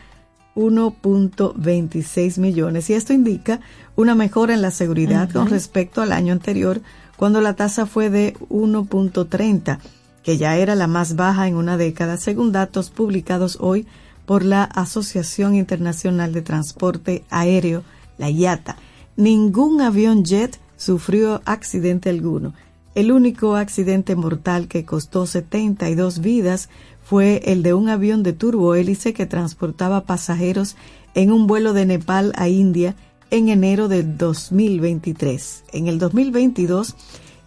1.26 0.56 2.38
millones. 2.38 2.90
Y 2.90 2.94
esto 2.94 3.12
indica 3.12 3.60
una 3.94 4.16
mejora 4.16 4.54
en 4.54 4.62
la 4.62 4.72
seguridad 4.72 5.30
con 5.30 5.48
respecto 5.48 6.02
al 6.02 6.10
año 6.10 6.32
anterior, 6.32 6.80
cuando 7.16 7.40
la 7.40 7.54
tasa 7.54 7.86
fue 7.86 8.10
de 8.10 8.34
1.30, 8.48 9.78
que 10.24 10.38
ya 10.38 10.56
era 10.56 10.74
la 10.74 10.88
más 10.88 11.14
baja 11.14 11.46
en 11.46 11.54
una 11.54 11.76
década, 11.76 12.16
según 12.16 12.50
datos 12.50 12.90
publicados 12.90 13.58
hoy 13.60 13.86
por 14.28 14.44
la 14.44 14.64
Asociación 14.64 15.54
Internacional 15.54 16.34
de 16.34 16.42
Transporte 16.42 17.24
Aéreo, 17.30 17.82
la 18.18 18.28
IATA. 18.28 18.76
Ningún 19.16 19.80
avión 19.80 20.22
jet 20.22 20.60
sufrió 20.76 21.40
accidente 21.46 22.10
alguno. 22.10 22.52
El 22.94 23.10
único 23.10 23.56
accidente 23.56 24.16
mortal 24.16 24.68
que 24.68 24.84
costó 24.84 25.24
72 25.24 26.18
vidas 26.18 26.68
fue 27.02 27.40
el 27.46 27.62
de 27.62 27.72
un 27.72 27.88
avión 27.88 28.22
de 28.22 28.34
turbohélice 28.34 29.14
que 29.14 29.24
transportaba 29.24 30.04
pasajeros 30.04 30.76
en 31.14 31.32
un 31.32 31.46
vuelo 31.46 31.72
de 31.72 31.86
Nepal 31.86 32.34
a 32.36 32.48
India 32.48 32.96
en 33.30 33.48
enero 33.48 33.88
de 33.88 34.02
2023. 34.02 35.64
En 35.72 35.88
el 35.88 35.98
2022, 35.98 36.96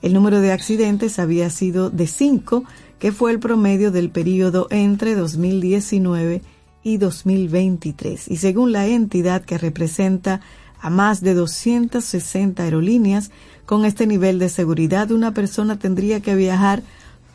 el 0.01 0.13
número 0.13 0.41
de 0.41 0.51
accidentes 0.51 1.19
había 1.19 1.51
sido 1.51 1.91
de 1.91 2.07
5, 2.07 2.63
que 2.97 3.11
fue 3.11 3.29
el 3.29 3.39
promedio 3.39 3.91
del 3.91 4.09
periodo 4.09 4.65
entre 4.71 5.13
2019 5.13 6.41
y 6.83 6.97
2023. 6.97 8.27
Y 8.29 8.37
según 8.37 8.71
la 8.71 8.87
entidad 8.87 9.43
que 9.43 9.57
representa 9.57 10.39
a 10.79 10.89
más 10.89 11.19
de 11.21 11.33
260 11.33 12.63
aerolíneas, 12.63 13.31
con 13.65 13.83
este 13.85 14.07
nivel 14.07 14.39
de 14.39 14.47
seguridad 14.49 15.11
una 15.11 15.33
persona 15.33 15.79
tendría 15.79 16.21
que 16.21 16.35
viajar 16.35 16.83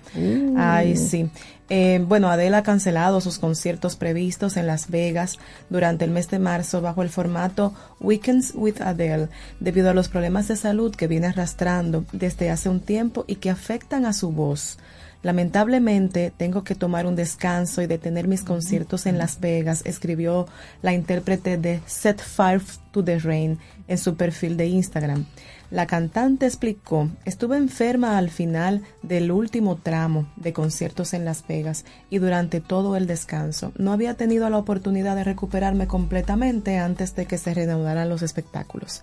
Ay, 0.57 0.97
sí. 0.97 1.31
Eh, 1.73 2.05
bueno, 2.05 2.29
Adele 2.29 2.57
ha 2.57 2.65
cancelado 2.65 3.21
sus 3.21 3.39
conciertos 3.39 3.95
previstos 3.95 4.57
en 4.57 4.67
Las 4.67 4.91
Vegas 4.91 5.39
durante 5.69 6.05
el 6.05 6.11
mes 6.11 6.29
de 6.29 6.41
marzo 6.41 6.81
bajo 6.81 7.03
el 7.03 7.11
formato 7.11 7.73
Weekends 8.01 8.55
with 8.57 8.81
Adele, 8.81 9.29
debido 9.61 9.89
a 9.89 9.95
los 9.95 10.09
problemas 10.09 10.49
de 10.49 10.57
salud 10.57 10.93
que 10.97 11.07
viene 11.07 11.29
arrastrando 11.29 12.05
desde 12.13 12.51
hace 12.51 12.69
un 12.69 12.81
tiempo 12.81 13.25
y 13.29 13.37
que 13.37 13.51
afectan 13.51 14.05
a 14.05 14.13
su 14.13 14.33
voz. 14.33 14.79
Lamentablemente 15.23 16.33
tengo 16.35 16.65
que 16.65 16.75
tomar 16.75 17.07
un 17.07 17.15
descanso 17.15 17.83
y 17.83 17.87
detener 17.87 18.27
mis 18.27 18.43
conciertos 18.43 19.05
en 19.05 19.19
Las 19.19 19.39
Vegas, 19.41 19.83
escribió 19.85 20.47
la 20.81 20.95
intérprete 20.95 21.59
de 21.59 21.81
Set 21.87 22.23
Fire 22.23 22.63
to 22.91 23.05
the 23.05 23.19
Rain 23.19 23.59
en 23.87 23.99
su 23.99 24.17
perfil 24.17 24.57
de 24.57 24.67
Instagram. 24.67 25.27
La 25.71 25.87
cantante 25.87 26.47
explicó, 26.47 27.09
estuve 27.25 27.57
enferma 27.57 28.19
al 28.19 28.31
final 28.31 28.83
del 29.03 29.31
último 29.31 29.77
tramo 29.77 30.27
de 30.37 30.53
conciertos 30.53 31.15
en 31.15 31.25
Las 31.25 31.47
Vegas 31.47 31.85
y 32.11 32.19
durante 32.19 32.61
todo 32.61 32.97
el 32.97 33.07
descanso. 33.07 33.73
No 33.77 33.93
había 33.93 34.15
tenido 34.15 34.51
la 34.51 34.59
oportunidad 34.59 35.15
de 35.15 35.23
recuperarme 35.23 35.87
completamente 35.87 36.79
antes 36.79 37.15
de 37.15 37.27
que 37.27 37.39
se 37.39 37.55
reanudaran 37.55 38.09
los 38.09 38.23
espectáculos. 38.23 39.03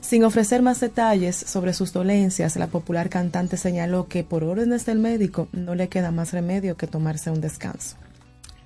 Sin 0.00 0.22
ofrecer 0.22 0.62
más 0.62 0.78
detalles 0.78 1.34
sobre 1.34 1.72
sus 1.72 1.92
dolencias, 1.92 2.54
la 2.54 2.68
popular 2.68 3.08
cantante 3.08 3.56
señaló 3.56 4.06
que 4.06 4.22
por 4.22 4.44
órdenes 4.44 4.86
del 4.86 5.00
médico 5.00 5.48
no 5.52 5.74
le 5.74 5.88
queda 5.88 6.12
más 6.12 6.32
remedio 6.32 6.76
que 6.76 6.86
tomarse 6.86 7.30
un 7.30 7.40
descanso. 7.40 7.96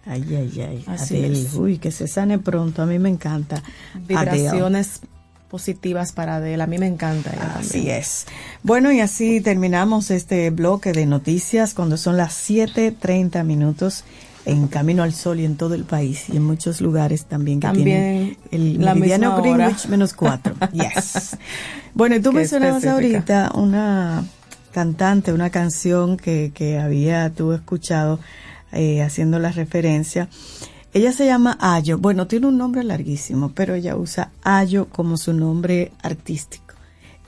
Ay, 0.05 0.25
ay, 0.31 0.61
ay. 0.61 0.85
Así 0.87 1.19
Adele. 1.19 1.41
es. 1.41 1.55
Uy, 1.55 1.79
que 1.79 1.91
se 1.91 2.07
sane 2.07 2.39
pronto. 2.39 2.83
A 2.83 2.87
mí 2.87 2.99
me 2.99 3.09
encanta. 3.09 3.63
Vibraciones 4.07 5.01
positivas 5.51 6.13
para 6.13 6.37
Adele. 6.37 6.63
A 6.63 6.67
mí 6.67 6.79
me 6.79 6.87
encanta. 6.87 7.31
Así 7.59 7.73
también. 7.73 7.97
es. 7.97 8.27
Bueno, 8.63 8.93
y 8.93 9.01
así 9.01 9.41
terminamos 9.41 10.11
este 10.11 10.51
bloque 10.51 10.93
de 10.93 11.05
noticias 11.07 11.75
cuando 11.75 11.97
son 11.97 12.17
las 12.17 12.33
7:30 12.49 13.45
minutos 13.45 14.05
en 14.47 14.69
Camino 14.69 15.03
al 15.03 15.13
Sol 15.13 15.39
y 15.41 15.45
en 15.45 15.57
todo 15.57 15.75
el 15.75 15.85
país 15.85 16.31
y 16.31 16.37
en 16.37 16.45
muchos 16.45 16.81
lugares 16.81 17.27
también 17.27 17.61
que 17.61 17.67
También 17.67 17.85
tienen 17.85 18.37
el 18.51 18.83
la 18.85 18.95
meridiano. 18.95 19.37
Greenwich 19.43 19.87
menos 19.89 20.15
cuatro. 20.15 20.55
Yes. 20.73 21.37
Bueno, 21.93 22.17
y 22.17 22.21
tú 22.21 22.31
Qué 22.31 22.37
mencionabas 22.37 22.83
específica. 22.85 23.47
ahorita 23.47 23.59
una 23.59 24.25
cantante, 24.73 25.33
una 25.33 25.51
canción 25.51 26.17
que, 26.17 26.53
que 26.55 26.79
había 26.79 27.29
tú 27.31 27.53
escuchado 27.53 28.19
eh, 28.73 29.03
haciendo 29.03 29.39
la 29.41 29.51
referencia. 29.53 30.29
Ella 30.93 31.13
se 31.13 31.27
llama 31.27 31.57
Ayo. 31.61 31.99
Bueno, 31.99 32.27
tiene 32.27 32.49
un 32.49 32.59
nombre 32.59 32.83
larguísimo, 32.83 33.53
pero 33.55 33.75
ella 33.75 33.97
usa 33.97 34.33
Ayo 34.43 34.89
como 34.89 35.17
su 35.17 35.33
nombre 35.33 35.93
artístico. 36.03 36.75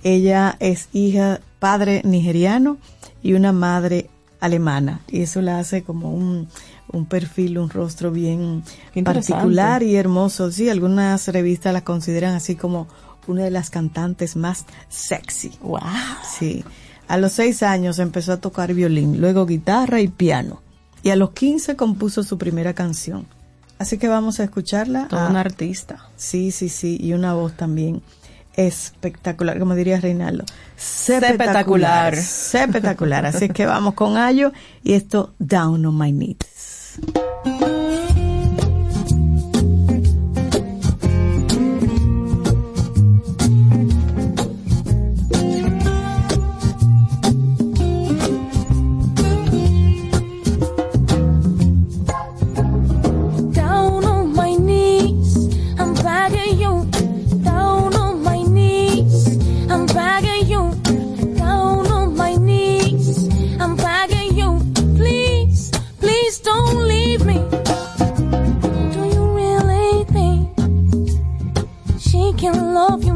Ella 0.02 0.56
es 0.58 0.88
hija, 0.92 1.40
padre 1.60 2.02
nigeriano 2.04 2.78
y 3.22 3.34
una 3.34 3.52
madre 3.52 4.10
alemana. 4.40 5.00
Y 5.08 5.22
eso 5.22 5.40
la 5.42 5.60
hace 5.60 5.84
como 5.84 6.12
un, 6.12 6.48
un 6.88 7.06
perfil, 7.06 7.58
un 7.58 7.70
rostro 7.70 8.10
bien 8.10 8.64
particular 9.04 9.84
y 9.84 9.94
hermoso. 9.94 10.50
Sí, 10.50 10.68
algunas 10.68 11.28
revistas 11.28 11.72
la 11.72 11.84
consideran 11.84 12.34
así 12.34 12.56
como 12.56 12.88
una 13.28 13.44
de 13.44 13.52
las 13.52 13.70
cantantes 13.70 14.34
más 14.34 14.66
sexy. 14.88 15.52
Wow. 15.62 15.80
Sí. 16.38 16.64
A 17.06 17.16
los 17.16 17.32
seis 17.32 17.62
años 17.62 18.00
empezó 18.00 18.32
a 18.32 18.40
tocar 18.40 18.74
violín, 18.74 19.20
luego 19.20 19.46
guitarra 19.46 20.00
y 20.00 20.08
piano. 20.08 20.62
Y 21.04 21.10
a 21.10 21.16
los 21.16 21.30
15 21.30 21.76
compuso 21.76 22.24
su 22.24 22.38
primera 22.38 22.74
canción. 22.74 23.26
Así 23.82 23.98
que 23.98 24.08
vamos 24.08 24.38
a 24.40 24.44
escucharla. 24.44 25.08
Todo 25.08 25.20
Ah, 25.20 25.28
un 25.28 25.36
artista. 25.36 26.06
Sí, 26.16 26.50
sí, 26.52 26.68
sí. 26.68 26.96
Y 27.00 27.12
una 27.14 27.34
voz 27.34 27.56
también 27.56 28.00
espectacular, 28.54 29.58
como 29.58 29.74
diría 29.74 30.00
Reinaldo. 30.00 30.44
Sepetacular. 30.76 32.14
Espectacular. 32.14 33.26
Así 33.26 33.48
que 33.48 33.66
vamos 33.66 33.94
con 33.94 34.16
Ayo 34.16 34.52
y 34.84 34.92
esto 34.92 35.34
Down 35.38 35.84
on 35.86 35.98
My 35.98 36.12
Knees. 36.12 37.00
love 72.72 73.04
you. 73.04 73.11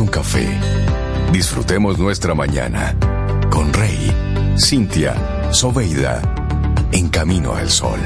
Un 0.00 0.08
café. 0.08 0.48
Disfrutemos 1.32 1.98
nuestra 1.98 2.34
mañana 2.34 2.98
con 3.48 3.72
Rey, 3.72 4.10
Cintia, 4.58 5.52
Soveida, 5.52 6.20
en 6.90 7.08
camino 7.10 7.54
al 7.54 7.70
sol. 7.70 8.00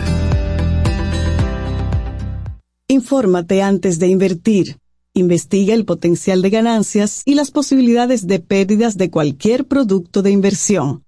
Infórmate 2.89 3.63
antes 3.63 3.99
de 3.99 4.09
invertir. 4.09 4.79
Investiga 5.15 5.73
el 5.73 5.87
potencial 5.87 6.43
de 6.43 6.51
ganancias 6.51 7.23
y 7.25 7.35
las 7.35 7.51
posibilidades 7.51 8.27
de 8.27 8.41
pérdidas 8.41 8.99
de 8.99 9.11
cualquier 9.11 9.67
producto 9.67 10.21
de 10.21 10.31
inversión. 10.31 11.05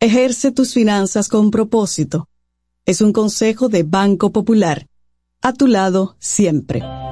Ejerce 0.00 0.52
tus 0.52 0.74
finanzas 0.74 1.28
con 1.28 1.50
propósito. 1.50 2.28
Es 2.84 3.00
un 3.00 3.12
consejo 3.14 3.70
de 3.70 3.84
Banco 3.84 4.32
Popular. 4.32 4.86
A 5.40 5.54
tu 5.54 5.66
lado 5.66 6.16
siempre. 6.18 6.82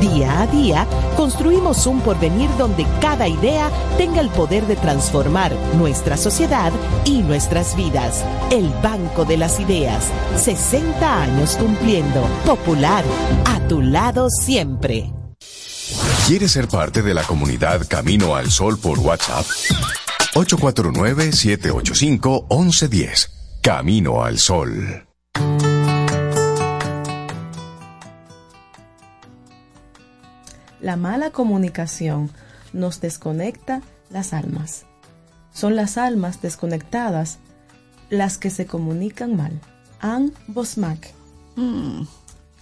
Día 0.00 0.40
a 0.40 0.46
día, 0.46 0.86
construimos 1.16 1.86
un 1.86 2.00
porvenir 2.00 2.48
donde 2.56 2.86
cada 3.02 3.28
idea 3.28 3.70
tenga 3.98 4.22
el 4.22 4.30
poder 4.30 4.66
de 4.66 4.76
transformar 4.76 5.52
nuestra 5.76 6.16
sociedad 6.16 6.72
y 7.04 7.22
nuestras 7.22 7.76
vidas. 7.76 8.24
El 8.50 8.70
Banco 8.82 9.26
de 9.26 9.36
las 9.36 9.60
Ideas, 9.60 10.10
60 10.36 11.22
años 11.22 11.56
cumpliendo. 11.56 12.22
Popular, 12.46 13.04
a 13.44 13.60
tu 13.68 13.82
lado 13.82 14.30
siempre. 14.30 15.12
¿Quieres 16.26 16.52
ser 16.52 16.66
parte 16.68 17.02
de 17.02 17.12
la 17.12 17.24
comunidad 17.24 17.86
Camino 17.86 18.36
al 18.36 18.50
Sol 18.50 18.78
por 18.78 18.98
WhatsApp? 19.00 19.44
849-785-1110. 20.34 23.28
Camino 23.60 24.24
al 24.24 24.38
Sol. 24.38 25.09
La 30.80 30.96
mala 30.96 31.30
comunicación 31.30 32.30
nos 32.72 33.00
desconecta 33.00 33.82
las 34.10 34.32
almas. 34.32 34.86
Son 35.52 35.76
las 35.76 35.98
almas 35.98 36.40
desconectadas 36.40 37.38
las 38.08 38.38
que 38.38 38.50
se 38.50 38.66
comunican 38.66 39.36
mal. 39.36 39.60
Anne 40.00 40.32
Bosmack. 40.48 41.12
Mm, 41.56 42.02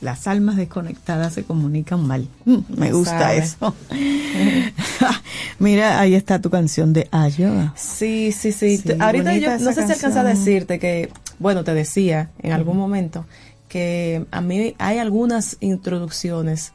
las 0.01 0.29
almas 0.29 0.57
desconectadas 0.57 1.35
se 1.35 1.45
comunican 1.45 2.07
mal. 2.07 2.29
Mm, 2.45 2.59
me 2.69 2.93
gusta 2.93 3.19
Sabe. 3.19 3.39
eso. 3.39 3.75
Mira, 5.59 5.99
ahí 5.99 6.15
está 6.15 6.41
tu 6.41 6.51
canción 6.51 6.93
de 6.93 7.09
Ayoa. 7.11 7.75
Sí, 7.77 8.33
sí, 8.33 8.53
sí. 8.53 8.83
Ahorita 8.99 9.37
yo 9.37 9.59
no 9.59 9.73
sé 9.73 9.87
si 9.87 9.93
alcanza 9.93 10.21
a 10.21 10.25
decirte 10.25 10.79
que, 10.79 11.11
bueno, 11.39 11.65
te 11.65 11.75
decía 11.75 12.31
en 12.39 12.53
algún 12.53 12.77
momento 12.77 13.27
que 13.69 14.25
a 14.31 14.41
mí 14.41 14.75
hay 14.79 14.99
algunas 14.99 15.57
introducciones 15.61 16.73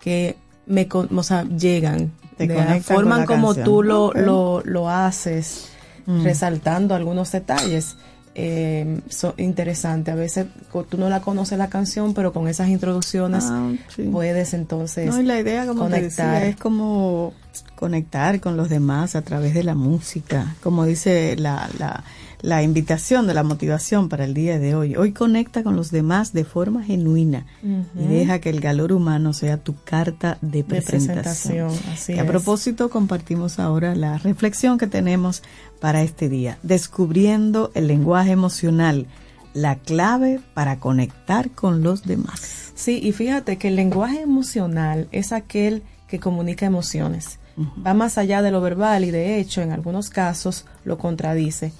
que 0.00 0.36
me, 0.70 0.88
con- 0.88 1.16
o 1.18 1.22
sea, 1.22 1.44
llegan 1.44 2.12
Te 2.38 2.46
de 2.46 2.54
la 2.54 2.80
forma 2.80 3.18
la 3.18 3.26
como 3.26 3.48
canción. 3.48 3.64
tú 3.66 3.82
lo, 3.82 4.12
lo, 4.14 4.62
lo 4.64 4.88
haces, 4.88 5.66
Mm. 6.06 6.24
resaltando 6.24 6.94
algunos 6.94 7.30
detalles. 7.30 7.96
Eh, 8.34 9.00
so- 9.08 9.34
interesante. 9.38 10.10
A 10.12 10.14
veces 10.14 10.46
tú 10.88 10.96
no 10.98 11.08
la 11.08 11.20
conoces 11.20 11.58
la 11.58 11.68
canción, 11.68 12.14
pero 12.14 12.32
con 12.32 12.46
esas 12.48 12.68
introducciones 12.68 13.44
Ah, 13.48 13.72
sí. 13.94 14.04
puedes 14.04 14.54
entonces 14.54 15.06
No, 15.08 15.20
y 15.20 15.24
la 15.24 15.38
idea, 15.40 15.66
como 15.66 15.86
te 15.86 15.90
conectar. 15.96 16.32
decía, 16.34 16.48
es 16.48 16.56
como 16.56 17.34
conectar 17.74 18.40
con 18.40 18.56
los 18.56 18.68
demás 18.68 19.16
a 19.16 19.22
través 19.22 19.54
de 19.54 19.64
la 19.64 19.74
música, 19.74 20.54
como 20.62 20.84
dice 20.84 21.34
la, 21.36 21.68
la, 21.78 22.04
la 22.42 22.62
invitación 22.62 23.26
de 23.26 23.34
la 23.34 23.42
motivación 23.42 24.08
para 24.08 24.24
el 24.24 24.34
día 24.34 24.58
de 24.58 24.74
hoy. 24.76 24.94
Hoy 24.96 25.12
conecta 25.12 25.62
con 25.64 25.74
los 25.76 25.90
demás 25.90 26.32
de 26.32 26.44
forma 26.44 26.84
genuina 26.84 27.46
y 27.62 28.06
deja 28.06 28.38
que 28.38 28.50
el 28.50 28.60
calor 28.60 28.92
humano 28.92 29.32
sea 29.32 29.56
tu 29.56 29.74
carta 29.82 30.38
de 30.42 30.62
De 30.62 30.82
presentación. 30.82 31.70
así 31.92 32.12
Y 32.12 32.18
a 32.18 32.26
propósito, 32.26 32.90
compartimos 32.90 33.58
ahora 33.58 33.94
la 33.96 34.18
reflexión 34.18 34.78
que 34.78 34.86
tenemos 34.86 35.42
para 35.80 36.02
este 36.02 36.28
día, 36.28 36.58
descubriendo 36.62 37.70
el 37.74 37.86
lenguaje 37.86 38.32
emocional, 38.32 39.06
la 39.54 39.76
clave 39.76 40.40
para 40.54 40.78
conectar 40.78 41.50
con 41.50 41.82
los 41.82 42.04
demás. 42.04 42.72
Sí, 42.74 43.00
y 43.02 43.12
fíjate 43.12 43.58
que 43.58 43.68
el 43.68 43.76
lenguaje 43.76 44.20
emocional 44.20 45.08
es 45.12 45.32
aquel 45.32 45.82
que 46.08 46.20
comunica 46.20 46.66
emociones. 46.66 47.38
Va 47.86 47.92
más 47.94 48.16
allá 48.16 48.40
de 48.42 48.50
lo 48.50 48.60
verbal 48.60 49.04
y 49.04 49.10
de 49.10 49.38
hecho 49.38 49.60
en 49.60 49.70
algunos 49.70 50.08
casos 50.08 50.64
lo 50.84 50.96
contradice. 50.96 51.72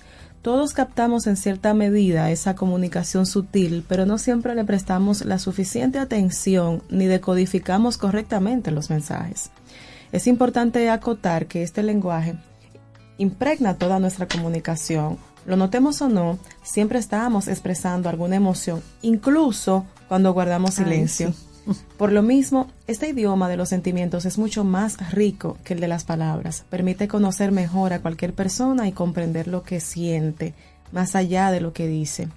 Todos 0.42 0.72
captamos 0.72 1.26
en 1.26 1.36
cierta 1.36 1.74
medida 1.74 2.30
esa 2.30 2.54
comunicación 2.54 3.26
sutil, 3.26 3.84
pero 3.86 4.06
no 4.06 4.18
siempre 4.18 4.54
le 4.54 4.64
prestamos 4.64 5.24
la 5.24 5.38
suficiente 5.38 5.98
atención 5.98 6.82
ni 6.88 7.06
decodificamos 7.06 7.98
correctamente 7.98 8.70
los 8.70 8.90
mensajes. 8.90 9.50
Es 10.12 10.26
importante 10.26 10.88
acotar 10.90 11.46
que 11.46 11.62
este 11.62 11.82
lenguaje 11.82 12.36
impregna 13.20 13.74
toda 13.74 13.98
nuestra 13.98 14.26
comunicación. 14.26 15.18
Lo 15.46 15.56
notemos 15.56 16.00
o 16.02 16.08
no, 16.08 16.38
siempre 16.62 16.98
estamos 16.98 17.48
expresando 17.48 18.08
alguna 18.08 18.36
emoción, 18.36 18.82
incluso 19.02 19.84
cuando 20.08 20.32
guardamos 20.32 20.78
Ay, 20.78 20.84
silencio. 20.84 21.34
Por 21.98 22.12
lo 22.12 22.22
mismo, 22.22 22.68
este 22.86 23.10
idioma 23.10 23.48
de 23.48 23.58
los 23.58 23.68
sentimientos 23.68 24.24
es 24.24 24.38
mucho 24.38 24.64
más 24.64 25.12
rico 25.12 25.58
que 25.64 25.74
el 25.74 25.80
de 25.80 25.88
las 25.88 26.04
palabras. 26.04 26.64
Permite 26.70 27.08
conocer 27.08 27.52
mejor 27.52 27.92
a 27.92 28.00
cualquier 28.00 28.32
persona 28.32 28.88
y 28.88 28.92
comprender 28.92 29.46
lo 29.46 29.62
que 29.62 29.80
siente, 29.80 30.54
más 30.90 31.14
allá 31.14 31.50
de 31.50 31.60
lo 31.60 31.74
que 31.74 31.86
dice. 31.86 32.28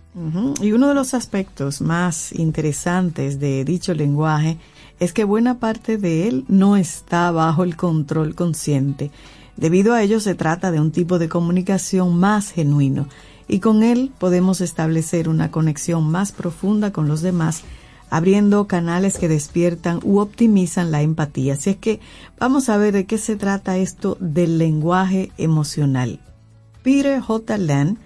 Y 0.61 0.73
uno 0.73 0.89
de 0.89 0.93
los 0.93 1.13
aspectos 1.13 1.81
más 1.81 2.33
interesantes 2.33 3.39
de 3.39 3.63
dicho 3.63 3.93
lenguaje 3.93 4.57
es 4.99 5.13
que 5.13 5.23
buena 5.23 5.59
parte 5.59 5.97
de 5.97 6.27
él 6.27 6.45
no 6.47 6.75
está 6.75 7.31
bajo 7.31 7.63
el 7.63 7.75
control 7.77 8.35
consciente. 8.35 9.09
Debido 9.57 9.93
a 9.93 10.01
ello 10.01 10.19
se 10.19 10.35
trata 10.35 10.71
de 10.71 10.79
un 10.79 10.91
tipo 10.91 11.19
de 11.19 11.29
comunicación 11.29 12.17
más 12.17 12.51
genuino 12.51 13.07
y 13.47 13.59
con 13.59 13.83
él 13.83 14.11
podemos 14.17 14.61
establecer 14.61 15.29
una 15.29 15.51
conexión 15.51 16.09
más 16.09 16.31
profunda 16.31 16.91
con 16.91 17.07
los 17.07 17.21
demás, 17.21 17.63
abriendo 18.09 18.67
canales 18.67 19.17
que 19.17 19.27
despiertan 19.27 19.99
u 20.03 20.19
optimizan 20.19 20.91
la 20.91 21.01
empatía. 21.01 21.53
Así 21.53 21.71
es 21.71 21.77
que 21.77 21.99
vamos 22.39 22.69
a 22.69 22.77
ver 22.77 22.93
de 22.93 23.05
qué 23.05 23.17
se 23.17 23.35
trata 23.35 23.77
esto 23.77 24.17
del 24.19 24.57
lenguaje 24.57 25.31
emocional. 25.37 26.19
Peter 26.83 27.19
J. 27.21 27.57
Land 27.57 27.97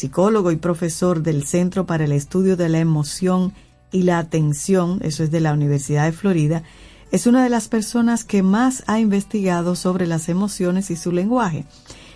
psicólogo 0.00 0.50
y 0.50 0.56
profesor 0.56 1.22
del 1.22 1.44
Centro 1.44 1.84
para 1.84 2.04
el 2.04 2.12
Estudio 2.12 2.56
de 2.56 2.70
la 2.70 2.78
Emoción 2.78 3.52
y 3.92 4.04
la 4.04 4.18
Atención, 4.18 4.98
eso 5.02 5.22
es 5.22 5.30
de 5.30 5.40
la 5.40 5.52
Universidad 5.52 6.06
de 6.06 6.12
Florida, 6.12 6.62
es 7.10 7.26
una 7.26 7.42
de 7.42 7.50
las 7.50 7.68
personas 7.68 8.24
que 8.24 8.42
más 8.42 8.84
ha 8.86 9.00
investigado 9.00 9.74
sobre 9.74 10.06
las 10.06 10.28
emociones 10.28 10.90
y 10.90 10.96
su 10.96 11.12
lenguaje. 11.12 11.64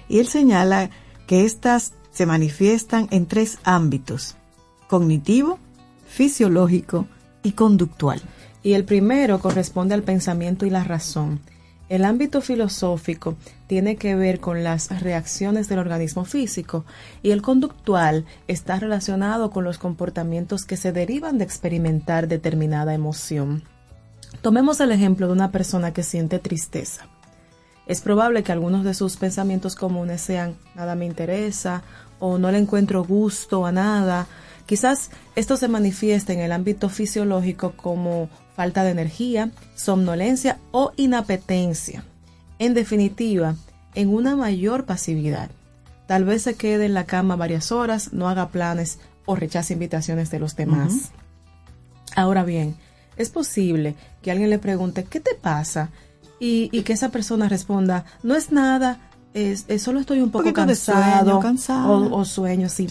Y 0.08 0.20
él 0.20 0.28
señala 0.28 0.90
que 1.26 1.44
éstas 1.44 1.92
se 2.12 2.26
manifiestan 2.26 3.08
en 3.10 3.26
tres 3.26 3.58
ámbitos, 3.64 4.36
cognitivo, 4.88 5.58
fisiológico 6.06 7.06
y 7.42 7.52
conductual. 7.52 8.22
Y 8.62 8.74
el 8.74 8.84
primero 8.84 9.40
corresponde 9.40 9.94
al 9.94 10.04
pensamiento 10.04 10.64
y 10.64 10.70
la 10.70 10.84
razón. 10.84 11.40
El 11.88 12.04
ámbito 12.04 12.40
filosófico 12.40 13.36
tiene 13.66 13.96
que 13.96 14.14
ver 14.14 14.40
con 14.40 14.64
las 14.64 15.02
reacciones 15.02 15.68
del 15.68 15.80
organismo 15.80 16.24
físico 16.24 16.84
y 17.22 17.32
el 17.32 17.42
conductual 17.42 18.24
está 18.48 18.78
relacionado 18.78 19.50
con 19.50 19.64
los 19.64 19.76
comportamientos 19.78 20.64
que 20.64 20.78
se 20.78 20.92
derivan 20.92 21.36
de 21.36 21.44
experimentar 21.44 22.26
determinada 22.26 22.94
emoción. 22.94 23.64
Tomemos 24.42 24.80
el 24.80 24.92
ejemplo 24.92 25.26
de 25.26 25.32
una 25.32 25.50
persona 25.50 25.92
que 25.92 26.02
siente 26.02 26.38
tristeza. 26.38 27.06
Es 27.86 28.00
probable 28.00 28.42
que 28.42 28.52
algunos 28.52 28.84
de 28.84 28.94
sus 28.94 29.16
pensamientos 29.16 29.74
comunes 29.74 30.20
sean 30.20 30.56
nada 30.74 30.94
me 30.94 31.04
interesa 31.04 31.82
o 32.18 32.38
no 32.38 32.50
le 32.50 32.58
encuentro 32.58 33.04
gusto 33.04 33.66
a 33.66 33.72
nada. 33.72 34.26
Quizás 34.66 35.10
esto 35.36 35.56
se 35.56 35.68
manifieste 35.68 36.32
en 36.32 36.40
el 36.40 36.52
ámbito 36.52 36.88
fisiológico 36.88 37.72
como 37.76 38.30
falta 38.56 38.84
de 38.84 38.90
energía, 38.90 39.50
somnolencia 39.74 40.58
o 40.70 40.92
inapetencia. 40.96 42.04
En 42.58 42.72
definitiva, 42.72 43.56
en 43.94 44.08
una 44.08 44.36
mayor 44.36 44.86
pasividad. 44.86 45.50
Tal 46.06 46.24
vez 46.24 46.42
se 46.42 46.54
quede 46.54 46.86
en 46.86 46.94
la 46.94 47.04
cama 47.04 47.36
varias 47.36 47.72
horas, 47.72 48.12
no 48.12 48.28
haga 48.28 48.48
planes 48.48 48.98
o 49.26 49.36
rechace 49.36 49.74
invitaciones 49.74 50.30
de 50.30 50.38
los 50.38 50.56
demás. 50.56 51.10
Ahora 52.14 52.44
bien, 52.44 52.76
es 53.16 53.30
posible 53.30 53.94
que 54.22 54.30
alguien 54.30 54.50
le 54.50 54.58
pregunte, 54.58 55.04
¿qué 55.04 55.20
te 55.20 55.34
pasa? 55.34 55.90
Y, 56.40 56.68
que 56.82 56.92
esa 56.92 57.08
persona 57.08 57.48
responda, 57.48 58.04
no 58.22 58.34
es 58.34 58.52
nada, 58.52 59.00
es, 59.32 59.64
solo 59.78 60.00
estoy 60.00 60.20
un 60.20 60.30
poco 60.30 60.52
cansado, 60.52 61.40
O, 62.12 62.24
sueño, 62.26 62.68
sí. 62.68 62.86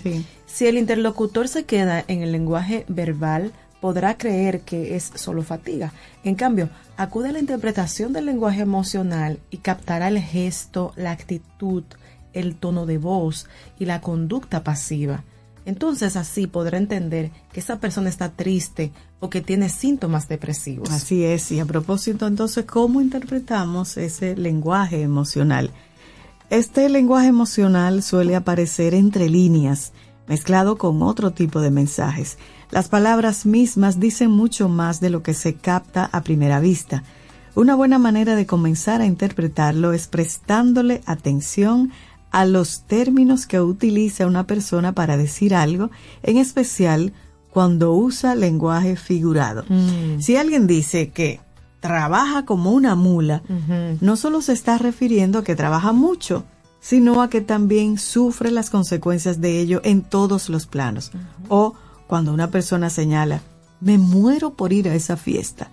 Si 0.48 0.66
el 0.66 0.78
interlocutor 0.78 1.48
se 1.48 1.66
queda 1.66 2.04
en 2.08 2.24
el 2.24 2.32
lenguaje 2.32 2.86
verbal, 2.88 3.52
podrá 3.80 4.18
creer 4.18 4.62
que 4.62 4.96
es 4.96 5.12
solo 5.16 5.44
fatiga. 5.44 5.92
En 6.24 6.36
cambio, 6.36 6.70
acude 6.96 7.30
a 7.30 7.32
la 7.34 7.40
interpretación 7.40 8.14
del 8.14 8.26
lenguaje 8.26 8.62
emocional 8.62 9.40
y 9.52 9.58
captará 9.58 10.08
el 10.08 10.20
gesto, 10.20 10.94
la 10.96 11.12
actitud, 11.12 11.84
el 12.32 12.56
tono 12.56 12.86
de 12.86 12.98
voz 12.98 13.48
y 13.78 13.86
la 13.86 14.02
conducta 14.02 14.64
pasiva. 14.64 15.24
Entonces 15.66 16.16
así 16.16 16.48
podrá 16.48 16.78
entender 16.78 17.32
que 17.52 17.60
esa 17.60 17.80
persona 17.80 18.10
está 18.10 18.30
triste 18.30 18.92
o 19.20 19.30
que 19.30 19.42
tiene 19.42 19.70
síntomas 19.70 20.28
depresivos. 20.28 20.92
Así 20.92 21.24
es, 21.24 21.52
y 21.52 21.60
a 21.60 21.66
propósito 21.66 22.28
entonces, 22.28 22.66
¿cómo 22.66 23.02
interpretamos 23.02 23.98
ese 23.98 24.36
lenguaje 24.36 25.02
emocional? 25.02 25.72
Este 26.50 26.90
lenguaje 26.90 27.28
emocional 27.28 28.04
suele 28.04 28.36
aparecer 28.36 28.94
entre 28.94 29.30
líneas, 29.30 29.94
mezclado 30.28 30.78
con 30.78 31.02
otro 31.02 31.32
tipo 31.32 31.62
de 31.62 31.72
mensajes. 31.72 32.38
Las 32.70 32.90
palabras 32.90 33.46
mismas 33.46 34.00
dicen 34.00 34.32
mucho 34.32 34.68
más 34.68 35.00
de 35.00 35.10
lo 35.10 35.24
que 35.24 35.34
se 35.34 35.56
capta 35.56 36.10
a 36.12 36.22
primera 36.22 36.60
vista. 36.60 37.04
Una 37.56 37.76
buena 37.76 38.00
manera 38.00 38.36
de 38.36 38.46
comenzar 38.46 39.02
a 39.02 39.06
interpretarlo 39.06 39.94
es 39.94 40.08
prestándole 40.08 41.02
atención 41.06 41.92
a 42.34 42.46
los 42.46 42.82
términos 42.88 43.46
que 43.46 43.62
utiliza 43.62 44.26
una 44.26 44.48
persona 44.48 44.92
para 44.92 45.18
decir 45.18 45.54
algo, 45.54 45.92
en 46.24 46.38
especial 46.38 47.14
cuando 47.52 47.94
usa 47.94 48.34
lenguaje 48.34 48.96
figurado. 48.96 49.64
Mm. 49.70 50.20
Si 50.20 50.36
alguien 50.36 50.66
dice 50.66 51.12
que 51.12 51.40
trabaja 51.80 52.44
como 52.44 52.72
una 52.72 52.96
mula, 52.96 53.44
no 54.02 54.16
solo 54.16 54.42
se 54.42 54.54
está 54.54 54.80
refiriendo 54.80 55.40
a 55.40 55.44
que 55.44 55.56
trabaja 55.56 55.92
mucho, 55.92 56.44
sino 56.80 57.22
a 57.22 57.30
que 57.30 57.42
también 57.42 58.00
sufre 58.00 58.50
las 58.50 58.72
consecuencias 58.72 59.40
de 59.40 59.60
ello 59.60 59.82
en 59.84 60.02
todos 60.02 60.50
los 60.50 60.66
planos. 60.66 61.12
O 61.50 61.76
cuando 62.08 62.34
una 62.34 62.50
persona 62.50 62.90
señala, 62.90 63.42
me 63.80 64.00
muero 64.00 64.56
por 64.56 64.74
ir 64.74 64.90
a 64.90 64.96
esa 64.96 65.18
fiesta. 65.18 65.70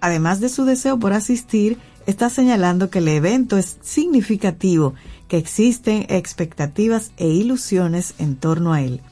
Además 0.00 0.40
de 0.40 0.48
su 0.48 0.64
deseo 0.64 0.98
por 0.98 1.12
asistir, 1.12 1.76
está 2.06 2.30
señalando 2.30 2.88
que 2.88 3.00
el 3.00 3.08
evento 3.08 3.58
es 3.58 3.76
significativo 3.82 4.94
que 5.28 5.36
existen 5.36 6.06
expectativas 6.08 7.12
e 7.16 7.28
ilusiones 7.28 8.14
en 8.18 8.36
torno 8.36 8.72
a 8.72 8.82
él. 8.82 9.02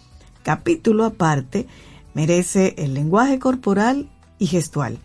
Capítulo 0.42 1.04
aparte 1.04 1.66
merece 2.14 2.74
el 2.78 2.94
lenguaje 2.94 3.38
corporal 3.38 4.08
y 4.38 4.46
gestual. 4.46 4.98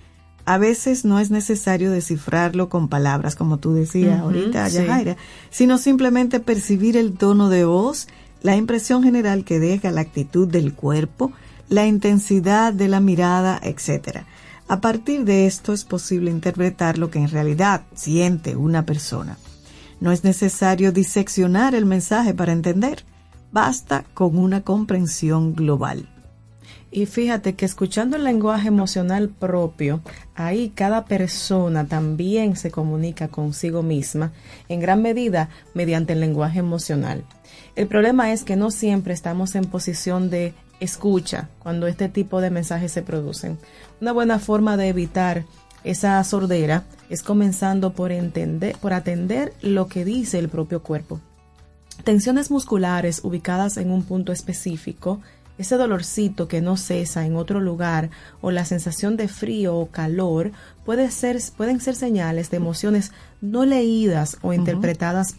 A 0.45 0.57
veces 0.57 1.05
no 1.05 1.19
es 1.19 1.29
necesario 1.29 1.91
descifrarlo 1.91 2.69
con 2.69 2.87
palabras, 2.87 3.35
como 3.35 3.57
tú 3.57 3.73
decías 3.73 4.21
ahorita, 4.21 4.67
Yajaira, 4.69 5.17
sino 5.49 5.77
simplemente 5.77 6.39
percibir 6.39 6.97
el 6.97 7.13
tono 7.13 7.49
de 7.49 7.65
voz, 7.65 8.07
la 8.41 8.55
impresión 8.55 9.03
general 9.03 9.45
que 9.45 9.59
deja 9.59 9.91
la 9.91 10.01
actitud 10.01 10.47
del 10.47 10.73
cuerpo, 10.73 11.31
la 11.69 11.85
intensidad 11.85 12.73
de 12.73 12.87
la 12.87 12.99
mirada, 12.99 13.59
etc. 13.61 14.23
A 14.67 14.81
partir 14.81 15.25
de 15.25 15.45
esto 15.45 15.73
es 15.73 15.83
posible 15.83 16.31
interpretar 16.31 16.97
lo 16.97 17.11
que 17.11 17.19
en 17.19 17.29
realidad 17.29 17.83
siente 17.93 18.55
una 18.55 18.85
persona. 18.85 19.37
No 20.01 20.11
es 20.11 20.23
necesario 20.23 20.91
diseccionar 20.91 21.75
el 21.75 21.85
mensaje 21.85 22.33
para 22.33 22.51
entender, 22.51 23.05
basta 23.51 24.03
con 24.13 24.37
una 24.37 24.61
comprensión 24.61 25.53
global. 25.53 26.09
Y 26.89 27.05
fíjate 27.05 27.53
que 27.55 27.65
escuchando 27.65 28.17
el 28.17 28.23
lenguaje 28.23 28.67
emocional 28.67 29.29
propio, 29.29 30.01
ahí 30.35 30.69
cada 30.75 31.05
persona 31.05 31.85
también 31.85 32.57
se 32.57 32.71
comunica 32.71 33.29
consigo 33.29 33.83
misma, 33.83 34.33
en 34.67 34.81
gran 34.81 35.01
medida 35.01 35.49
mediante 35.73 36.13
el 36.13 36.19
lenguaje 36.19 36.59
emocional. 36.59 37.23
El 37.75 37.87
problema 37.87 38.33
es 38.33 38.43
que 38.43 38.57
no 38.57 38.71
siempre 38.71 39.13
estamos 39.13 39.55
en 39.55 39.65
posición 39.65 40.29
de 40.29 40.53
escucha 40.81 41.47
cuando 41.59 41.87
este 41.87 42.09
tipo 42.09 42.41
de 42.41 42.49
mensajes 42.49 42.91
se 42.91 43.03
producen. 43.03 43.57
Una 44.01 44.11
buena 44.11 44.39
forma 44.39 44.75
de 44.75 44.89
evitar 44.89 45.45
esa 45.83 46.23
sordera 46.23 46.83
es 47.09 47.23
comenzando 47.23 47.93
por 47.93 48.11
entender, 48.11 48.77
por 48.77 48.93
atender 48.93 49.53
lo 49.61 49.87
que 49.87 50.05
dice 50.05 50.39
el 50.39 50.49
propio 50.49 50.81
cuerpo. 50.83 51.19
Tensiones 52.03 52.49
musculares 52.49 53.21
ubicadas 53.23 53.77
en 53.77 53.91
un 53.91 54.03
punto 54.03 54.31
específico, 54.31 55.21
ese 55.57 55.75
dolorcito 55.75 56.47
que 56.47 56.61
no 56.61 56.77
cesa 56.77 57.25
en 57.25 57.35
otro 57.35 57.59
lugar 57.59 58.09
o 58.41 58.49
la 58.49 58.65
sensación 58.65 59.17
de 59.17 59.27
frío 59.27 59.77
o 59.77 59.91
calor 59.91 60.51
puede 60.85 61.11
ser, 61.11 61.37
pueden 61.55 61.79
ser 61.79 61.95
señales 61.95 62.49
de 62.49 62.57
emociones 62.57 63.11
no 63.41 63.65
leídas 63.65 64.37
o 64.41 64.53
interpretadas 64.53 65.27